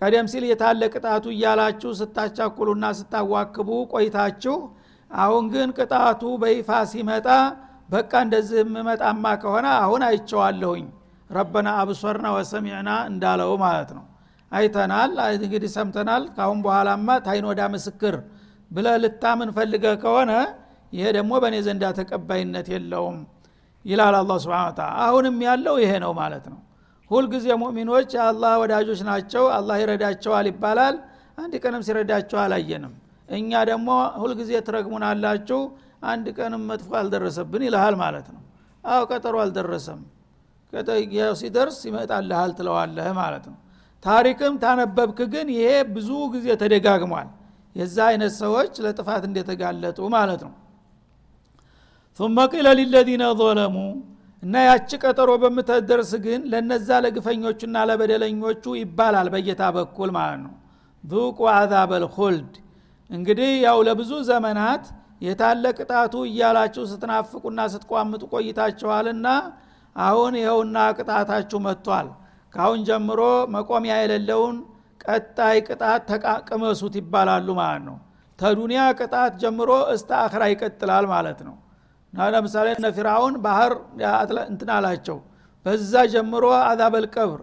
ቀደም 0.00 0.26
ሲል 0.32 0.44
የታለ 0.48 0.82
ቅጣቱ 0.94 1.24
እያላችሁ 1.34 1.90
ስታቻኩሉና 1.98 2.84
ስታዋክቡ 2.98 3.68
ቆይታችሁ 3.92 4.56
አሁን 5.10 5.44
ግን 5.52 5.68
ቅጣቱ 5.78 6.22
በይፋ 6.42 6.70
ሲመጣ 6.90 7.28
በቃ 7.88 8.12
እንደዚህ 8.26 8.58
የምመጣማ 8.62 9.24
ከሆነ 9.42 9.66
አሁን 9.82 10.02
አይቸዋለሁኝ 10.08 10.84
ረበና 11.30 11.68
አብሶርና 11.80 12.28
ወሰሚዕና 12.36 12.90
እንዳለው 13.10 13.50
ማለት 13.64 13.90
ነው። 13.96 14.04
አይተናል 14.52 15.12
እንግዲህ 15.36 15.70
ሰምተናል። 15.76 16.22
ካሁን 16.36 16.58
በኋላማ 16.64 17.18
ታይኖዳ 17.26 17.60
ምስክር 17.74 18.14
ብለ 18.70 18.86
ልታምን 19.02 19.50
ፈልገ 19.56 19.84
ከሆነ 20.02 20.32
ይሄ 20.92 21.04
ደግሞ 21.16 21.32
በእኔ 21.42 21.56
ዘንዳ 21.66 21.84
ተቀባይነት 21.98 22.66
የለውም 22.74 23.18
ይላል 23.84 24.14
አላ 24.18 24.32
ስብን 24.44 24.80
አሁንም 25.02 25.36
ያለው 25.46 25.76
ይሄ 25.82 25.92
ነው 26.04 26.12
ማለት 26.20 26.46
ነው። 26.52 26.58
ሁልጊዜ 27.10 27.46
ሙእሚኖች 27.62 28.10
የአላህ 28.16 28.52
ወዳጆች 28.62 29.00
ናቸው 29.08 29.44
አላህ 29.56 29.76
ይረዳቸዋል 29.82 30.46
ይባላል። 30.50 30.96
አንድ 31.38 31.54
ቀንም 31.62 31.82
ሲረዳቸው 31.86 32.38
አላየንም 32.42 32.92
እኛ 33.30 33.50
ደግሞ 33.70 33.88
ሁልጊዜ 34.22 34.52
ትረግሙናላችሁ 34.68 35.60
አንድ 36.10 36.26
ቀንም 36.38 36.62
መጥፎ 36.70 36.90
አልደረሰብን 37.00 37.62
ይልሃል 37.66 37.94
ማለት 38.02 38.28
ነው። 38.34 38.42
አዎ 38.84 39.02
ቀጠሮ 39.10 39.36
አልደረሰም። 39.44 40.00
ሲደርስ 41.40 41.78
ይመጣልሃል 41.88 42.50
ትለዋለህ 42.58 43.08
ማለት 43.20 43.44
ነው። 43.50 43.58
ታሪክም 44.02 44.54
ታነበብክ 44.62 45.18
ግን 45.32 45.46
ይሄ 45.56 45.66
ብዙ 45.94 46.10
ጊዜ 46.34 46.46
ተደጋግሟል። 46.62 47.28
የዛ 47.76 47.96
አይነት 48.10 48.32
ሰዎች 48.42 48.72
ለጥፋት 48.84 49.22
እንደተጋለጡ 49.28 49.98
ማለት 50.16 50.42
ነው። 50.46 50.54
ثم 52.20 52.36
قيل 52.52 52.66
للذين 52.78 53.22
ظلموا 53.40 53.90
እና 54.42 54.54
ያቺ 54.68 54.90
ቀጠሮ 55.04 55.30
በምትደርስ 55.42 56.10
ግን 56.24 56.40
ለነዛ 56.52 56.88
ለግፈኞቹና 57.04 57.76
ለበደለኞቹ 57.88 58.64
ይባላል 58.82 59.28
በጌታ 59.34 59.62
በኩል 59.76 60.10
ማለት 60.18 60.40
ነው። 60.46 60.54
ذوقوا 61.04 61.50
عذاب 61.58 61.90
الخلد 61.92 62.52
እንግዲህ 63.10 63.50
ያው 63.64 63.78
ለብዙ 63.86 64.10
ዘመናት 64.28 64.84
የታለ 65.22 65.64
ቅጣቱ 65.78 66.14
እያላችሁ 66.28 66.82
ስትናፍቁና 66.90 67.60
ስትቋምጡ 67.72 68.22
ቆይታችኋልና 68.34 69.28
አሁን 69.96 70.34
ይኸውና 70.40 70.78
ቅጣታችሁ 70.98 71.58
መጥቷል። 71.66 72.08
ካሁን 72.54 72.80
ጀምሮ 72.88 73.20
መቆሚያ 73.54 73.94
የሌለውን 74.00 74.56
ቀጣይ 75.04 75.58
ቅጣት 75.68 76.02
ተቃቅመሱት 76.10 76.94
ይባላሉ 77.00 77.48
ማለት 77.60 77.82
ነው። 77.88 77.96
ተዱኒያ 78.38 78.82
ቅጣት 78.98 79.32
ጀምሮ 79.42 79.70
እስተ 79.94 80.10
አክራ 80.24 80.42
ይቀጥላል 80.52 81.06
ማለት 81.12 81.40
ነው። 81.48 81.56
እና 82.12 82.28
ለምሳሌ 82.34 82.68
እነ 82.76 82.86
ፊርአውን 82.96 83.34
ባህር 83.44 83.72
እንትን 84.48 84.70
አላቸው። 84.76 85.18
በዛ 85.66 85.94
ጀምሮ 86.12 86.44
አዛበል 86.62 87.06
ቀብር 87.14 87.40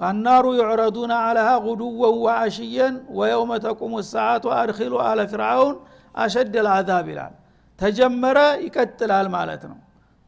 አናሩ 0.00 0.44
ዩዕረዱነ 0.58 1.12
አለሃ 1.26 1.48
ጉዱወን 1.66 2.16
ወአሽየን 2.24 2.94
ወየውመ 3.18 3.52
ተቁሙ 3.64 3.94
ሰዓቱ 4.12 4.44
አድኪሉ 4.58 4.92
አለ 5.08 5.20
ፊርአውን 5.32 5.74
አሸድ 6.14 6.54
ልአዛብ 6.66 7.08
ይላል 7.12 7.34
ተጀመረ 7.80 8.38
ይቀጥላል 8.66 9.26
ማለት 9.36 9.62
ነው 9.70 9.78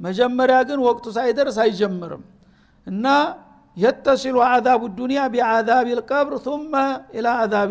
መጀመሪያ 0.00 0.58
ግን 0.68 0.78
ወቅቱ 0.88 1.06
ሳይደርስ 1.16 1.56
አይጀምርም 1.64 2.22
እና 2.86 3.06
የተሲሉ 3.76 4.36
አዛቡ 4.48 4.82
ዱኒያ 4.98 5.20
ቢአዛብ 5.34 5.86
ልቀብር 5.98 6.34
ثመ 6.46 6.74
ኢላ 7.18 7.28
አዛብ 7.42 7.70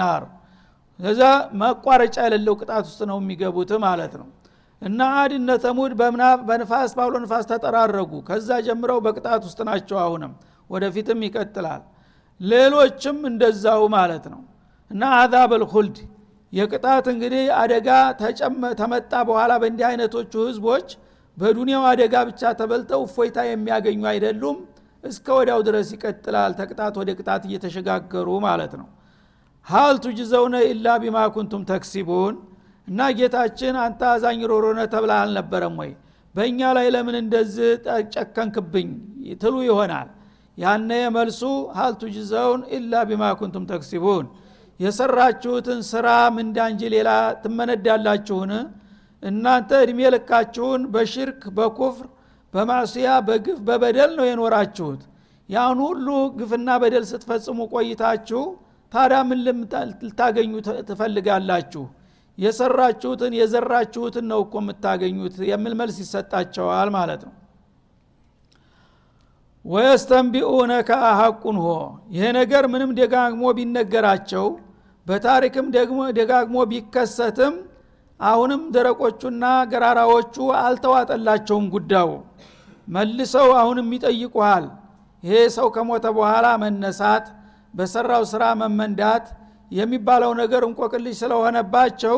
ናር 0.00 0.24
እዛ 1.00 1.22
መቋረጫ 1.60 2.16
የሌለው 2.26 2.54
ቅጣት 2.60 2.84
ውስጥ 2.88 3.00
ነው 3.10 3.18
የሚገቡት 3.22 3.70
ማለት 3.84 4.12
ነው. 4.20 4.26
እና 4.82 5.00
አድ 5.20 5.32
እነ 5.38 5.50
ተሙድ 5.64 5.92
በንፋስ 6.48 6.92
ባውሎ 6.98 7.14
ንፋስ 7.24 7.44
ተጠራረጉ. 7.50 8.12
ከዛ 8.28 8.48
ጀምረው 8.66 8.98
በቅጣት 9.06 9.42
ውስጥ 9.48 9.60
ናቸው 9.68 9.98
አሁንም 10.04 10.32
ወደፊትም 10.70 11.20
ይቀጥላል። 11.26 11.82
ሌሎችም 12.40 13.18
እንደዛው 13.30 13.82
ማለት 13.96 14.24
ነው። 14.32 14.42
እና 14.90 15.02
አዛብ 15.18 15.50
ልኩልድ 15.62 15.96
የቅጣት 16.52 17.06
እንግዲህ 17.12 17.44
አደጋ 17.60 17.88
ተመጣ 18.80 19.12
በኋላ 19.28 19.52
በእንዲህ 19.62 19.86
አይነቶቹ 19.90 20.32
ህዝቦች 20.48 20.88
በዱንያው 21.36 21.84
አደጋ 21.90 22.14
ብቻ 22.28 22.42
ተበልተው 22.58 23.02
እፎይታ 23.06 23.38
የሚያገኙ 23.48 24.00
አይደሉም። 24.12 24.56
እስከ 25.04 25.26
ወዲያው 25.36 25.60
ድረስ 25.68 25.88
ይቀጥላል። 25.94 26.52
ተቅጣት 26.58 26.94
ወደ 27.00 27.10
ቅጣት 27.18 27.42
እየተሸጋገሩ 27.48 28.28
ማለት 28.46 28.72
ነው። 28.80 28.88
ሀል 29.66 29.96
ቱጅዘውነ 30.04 30.56
ኢላ 30.68 30.96
ቢማ 31.02 31.18
ኩንቱም 31.34 31.62
ተክሲቡን። 31.70 32.34
እና 32.88 33.00
ጌታችን 33.18 33.74
አንተ 33.84 34.00
አዛኝ 34.12 34.40
ሮሮነ 34.50 34.80
ተብላ 34.92 35.12
አልነበረም 35.22 35.76
ወይ? 35.80 35.90
በእኛ 36.34 36.60
ላይ 36.76 36.86
ለምን 36.94 37.16
እንደዚህ 37.20 37.70
ጨከንክብኝ 38.14 38.88
ትሉ 39.40 39.54
ይሆናል 39.68 40.08
ያነ 40.60 40.90
መልሱ 41.14 41.40
ሀል 41.76 41.92
ቱጅዘውን 42.00 42.62
ኢላ 42.76 43.02
ቢማ 43.08 43.24
ኩንቱም 43.40 43.64
ተክሲቡን። 43.70 44.26
የሰራችሁትን 44.80 45.80
ስራ 45.90 46.06
ምንዳ 46.36 46.58
ሌላ 46.94 47.10
ትመነዳላችሁን? 47.42 48.52
እናንተ 49.22 49.70
እድሜ 49.84 50.00
ልካችሁን 50.14 50.82
በሽርክ 50.94 51.42
በኩፍር 51.56 52.06
በማስያ 52.54 53.08
በግፍ 53.26 53.58
በበደል 53.66 54.12
ነው 54.18 54.26
የኖራችሁት። 54.28 55.02
ያን 55.48 55.78
ሁሉ 55.84 56.06
ግፍና 56.38 56.68
በደል 56.82 57.04
ስትፈጽሙ 57.10 57.58
ቆይታችሁ 57.74 58.42
ታዲያ 58.92 59.18
ምን 59.28 59.40
ልታገኙ 60.02 60.52
ትፈልጋላችሁ? 60.88 61.84
የሰራችሁትን 62.38 63.32
የዘራችሁትን 63.38 64.24
ነው 64.32 64.40
እኮ 64.44 64.54
የምታገኙት 64.62 65.36
የሚል 65.50 65.74
መልስ 65.80 65.96
ይሰጣቸዋል 66.04 66.88
ማለት 66.96 67.22
ነው 67.26 67.34
ወየስተንቢኡነከ 69.64 70.90
አሐቁን 71.08 71.56
ሆ። 71.62 71.68
ይሄ 72.14 72.24
ነገር 72.38 72.64
ምንም 72.72 72.90
ደጋግሞ 73.00 73.42
ቢነገራቸው 73.58 74.46
በታሪክም 75.06 75.66
ደጋግሞ 76.18 76.56
ቢከሰትም 76.70 77.54
አሁንም 78.20 78.62
ደረቆቹና 78.74 79.42
ገራራዎቹ 79.72 80.34
አልተዋጠላቸውም 80.60 81.66
ጉዳዩ። 81.74 82.08
መልሰው 82.88 83.48
አሁንም 83.60 83.88
ይጠይቁሃል። 83.96 84.64
ይሄ 85.22 85.36
ሰው 85.56 85.68
ከሞተ 85.74 86.06
በኋላ 86.16 86.46
መነሳት 86.62 87.26
በሰራው 87.74 88.22
ስራ 88.32 88.44
መመንዳት 88.60 89.24
የሚባለው 89.70 90.32
ነገር 90.40 90.62
እንቆቅልሽ 90.68 91.16
ስለሆነባቸው 91.22 92.16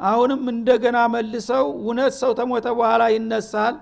አሁንም 0.00 0.42
እንደገና 0.52 0.98
መልሰው 1.14 1.64
እውነት 1.78 2.14
ሰው 2.20 2.32
ተሞተ 2.38 2.66
በኋላ 2.78 3.02
ይነሳል 3.14 3.74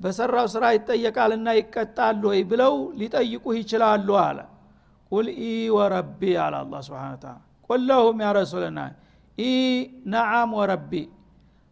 በሰራው 0.00 0.46
ስራ 0.52 0.64
ይጠየቃልና 0.76 1.48
ይቀጣሉ 1.58 2.22
ወይ 2.30 2.40
ብለው 2.50 2.74
ሊጠይቁህ 3.00 3.56
ይችላሉ 3.60 4.08
አለ። 4.22 4.38
ቁል 5.12 5.26
ኢ 5.42 5.52
ወረቢ 5.76 6.20
አለ 6.44 6.54
አላ 6.60 6.74
ስብን 6.86 7.16
ታላ 7.22 7.90
يا 8.22 8.30
رسولنا 8.38 8.80
إي 9.38 9.50
نعم 10.12 10.50
وربي። 10.58 10.92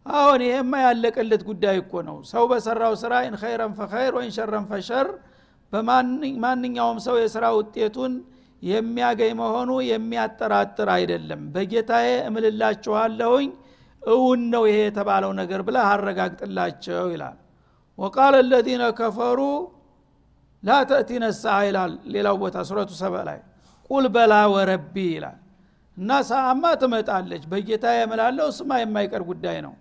አሁን 0.05 0.41
ይሄማ 0.45 0.73
ያለቀለት 0.85 1.41
ጉዳይ 1.49 1.75
እኮ 1.81 1.93
ነው። 2.07 2.17
ሰው 2.31 2.43
በሰራው 2.51 2.93
ስራ 3.01 3.13
إن 3.25 3.35
خيرا 3.41 3.73
فخير 3.79 4.13
وإن 4.17 4.31
شرا 4.71 4.86
فشر 4.86 5.07
በማንኛውም 5.73 6.99
ሰው 7.05 7.15
የስራ 7.21 7.45
ውጤቱን 7.57 8.13
የሚያገኝ 8.61 9.33
መሆኑ 9.41 9.71
የሚያጠራጥር 9.89 10.89
አይደለም። 10.95 11.41
በጌታዬ 11.53 12.07
እምልላችኋለሁኝ 12.29 13.49
እውን 14.01 14.41
ነው 14.53 14.63
ይሄ 14.69 14.79
የተባለው 14.85 15.31
ነገር 15.39 15.61
ብለህ 15.67 15.87
አረጋግጥላቸው 15.91 17.05
ይላል 17.13 17.37
وقال 17.99 18.35
الذين 18.51 18.83
كفروا 18.99 19.39
لا 20.63 20.77
تأتينا 20.89 21.25
الساعة 21.39 21.57
ይላል 21.67 21.91
ሌላው 22.13 22.35
ቦታ 22.41 22.57
سورة 22.69 22.91
سبأ 23.01 23.15
ላይ 23.27 23.39
ቁል 23.89 24.05
በላ 24.15 24.33
ወረቢ 24.53 24.95
ይላል። 25.13 25.37
እና 25.97 26.09
ሰአማ 26.29 26.63
ትመጣለች። 26.81 27.43
በጌታ 27.51 27.85
የምላለው 27.95 28.49
ስማ 28.57 28.71
የማይቀር 28.81 29.23
ጉዳይ 29.29 29.57
ነው። 29.65 29.73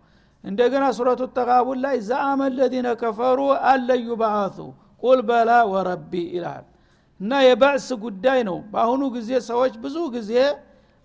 እንደገና 0.45 0.85
ሱረቱ 0.97 1.23
ተቃቡል 1.37 1.79
ላይ 1.85 1.97
ዘአመ 2.09 2.41
ለዚነ 2.57 2.89
ከፈሩ 3.01 3.39
አለዩ 3.71 4.09
በአቱ 4.21 4.57
ቁል 5.03 5.21
በላ 5.29 5.51
ወረቢ 5.73 6.13
ይላል። 6.35 6.65
እና 7.21 7.33
የባዕስ 7.47 7.89
ጉዳይ 8.05 8.41
ነው። 8.49 8.59
በአሁኑ 8.73 9.03
ጊዜ 9.17 9.31
ሰዎች 9.49 9.75
ብዙ 9.85 9.97
ጊዜ 10.17 10.33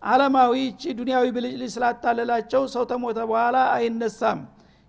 አለማዊ 0.01 0.53
እቺ 0.69 0.81
ዱኒያዊ 0.97 1.25
ብልጭልጭ 1.35 1.69
ስላታለላቸው 1.75 2.63
ሰው 2.73 2.83
ተሞተ 2.89 3.19
በኋላ 3.29 3.57
አይነሳም 3.75 4.39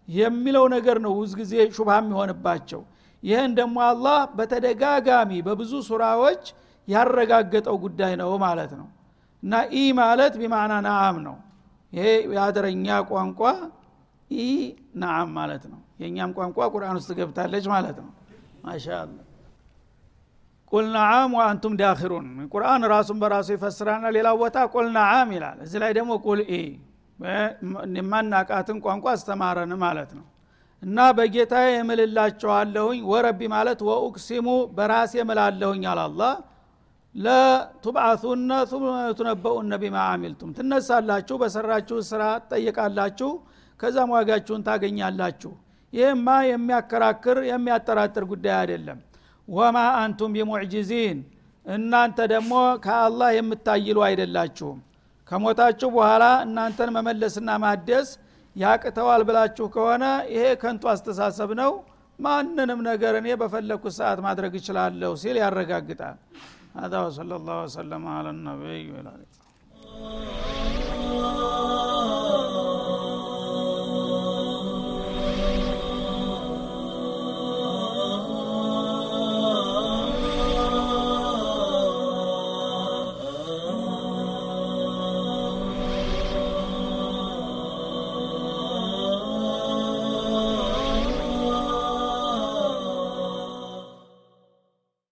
የሚለው 0.08 0.64
ነገር 0.74 0.96
ነው 1.04 1.12
ውዝ 1.20 1.32
ጊዜ 1.40 1.52
ሹብሃ 1.76 1.96
የሚሆንባቸው። 2.00 2.80
ይህን 3.22 3.52
ደግሞ 3.58 3.76
አላህ 3.88 4.18
በተደጋጋሚ 4.38 5.30
በብዙ 5.46 5.72
ሱራዎች 5.88 6.42
ያረጋገጠው 6.88 7.76
ጉዳይ 7.84 8.12
ነው 8.20 8.30
ማለት 8.42 8.72
ነው። 8.80 8.88
እና 9.42 9.54
إي 9.74 9.84
ማለት 9.98 10.34
بمعنى 10.40 10.74
نعم 10.86 11.16
ነው። 11.26 11.36
ይሄ 11.92 12.06
የአደርኛ 12.34 12.86
ቋንቋ 13.10 13.40
إي 14.30 14.46
نعم 14.96 15.28
ማለት 15.38 15.64
ነው። 15.72 15.80
የእኛም 16.00 16.30
ቋንቋ 16.36 16.58
ቁርአን 16.74 16.96
ውስጥ 17.00 17.10
ገብታለች 17.18 17.64
ማለት 17.72 17.96
ነው። 18.04 18.10
ما 18.64 18.72
شاء 18.72 18.87
الله። 18.87 19.16
قل 20.72 20.86
نعم 20.94 21.32
وأنتم 21.38 21.74
داخرون 21.80 22.24
ቁርአን 22.52 22.82
ራሱን 22.92 23.18
በራሱ 23.22 23.48
ይፈስራና 23.56 24.04
ሌላው 24.16 24.36
ቦታ 24.40 24.56
قل 24.72 24.86
نعم 24.96 25.28
ይላል። 25.36 25.58
እዚህ 25.66 25.78
ላይ 25.82 25.92
ደግሞ 25.98 26.12
قل 26.24 26.40
إي 26.50 26.60
የማናቃትን 27.98 28.78
ቋንቋ 28.84 29.06
አስተማረን 29.14 29.72
ማለት 29.82 30.10
ነው። 30.18 30.24
እና 30.82 30.98
በጌታ 31.16 31.54
የምልላቸዋለሁኝ 31.68 32.98
ወረቢ 33.10 33.40
ማለት 33.52 33.80
ወኡቅሲሙ 33.88 34.46
በራሴ 34.76 35.12
የምላለሁኝ 35.20 35.84
አላላ 35.92 36.22
ለቱብአቱነ 37.14 38.50
ቱነበኡነ 39.18 39.74
ቢማ 39.82 39.96
አሚልቱም። 40.12 40.50
ትነሳላችሁ 40.56 41.36
በሰራችሁ 41.42 41.98
ስራ 42.08 42.22
ትጠይቃላችሁ 42.42 43.30
ከዛም 43.80 44.10
ዋጋችሁን 44.14 44.64
ታገኛላችሁ። 44.66 45.52
ይህማ 45.92 46.28
የሚያከራክር 46.48 47.38
የሚያጠራጥር 47.50 48.24
ጉዳይ 48.32 48.54
አይደለም። 48.60 48.98
ወማ 49.48 49.78
አንቱም 50.00 50.32
ቢሙዕጂዚን 50.36 51.18
እናንተ 51.66 52.18
ደግሞ 52.32 52.54
ከአላህ 52.84 53.30
የምታይሉ 53.36 53.98
አይደላችሁም 54.06 54.78
ከሞታችሁ 55.31 55.89
በኋላ 55.97 56.25
እናንተን 56.45 56.89
መመለስና 56.97 57.49
ማደስ 57.63 58.09
ያቅተዋል 58.55 59.21
ብላችሁ 59.29 59.65
ከሆነ 59.75 60.05
ይሄ 60.35 60.43
ከንቱ 60.61 60.83
አስተሳሰብ 60.93 61.51
ነው 61.61 61.71
ማንንም 62.19 62.79
ነገር 62.89 63.13
እኔ 63.21 63.27
በፈለግኩት 63.41 63.93
ሰዓት 63.99 64.19
ማድረግ 64.27 64.53
እችላለሁ 64.61 65.11
ሲል 65.23 65.37
ያረጋግጣል 65.43 66.17
هذا 66.75 66.97
وصلى 67.05 67.35
الله 67.39 67.57
وسلم 67.65 68.03
على 68.17 68.29
النبي 68.29 68.83
وعلى 68.91 69.11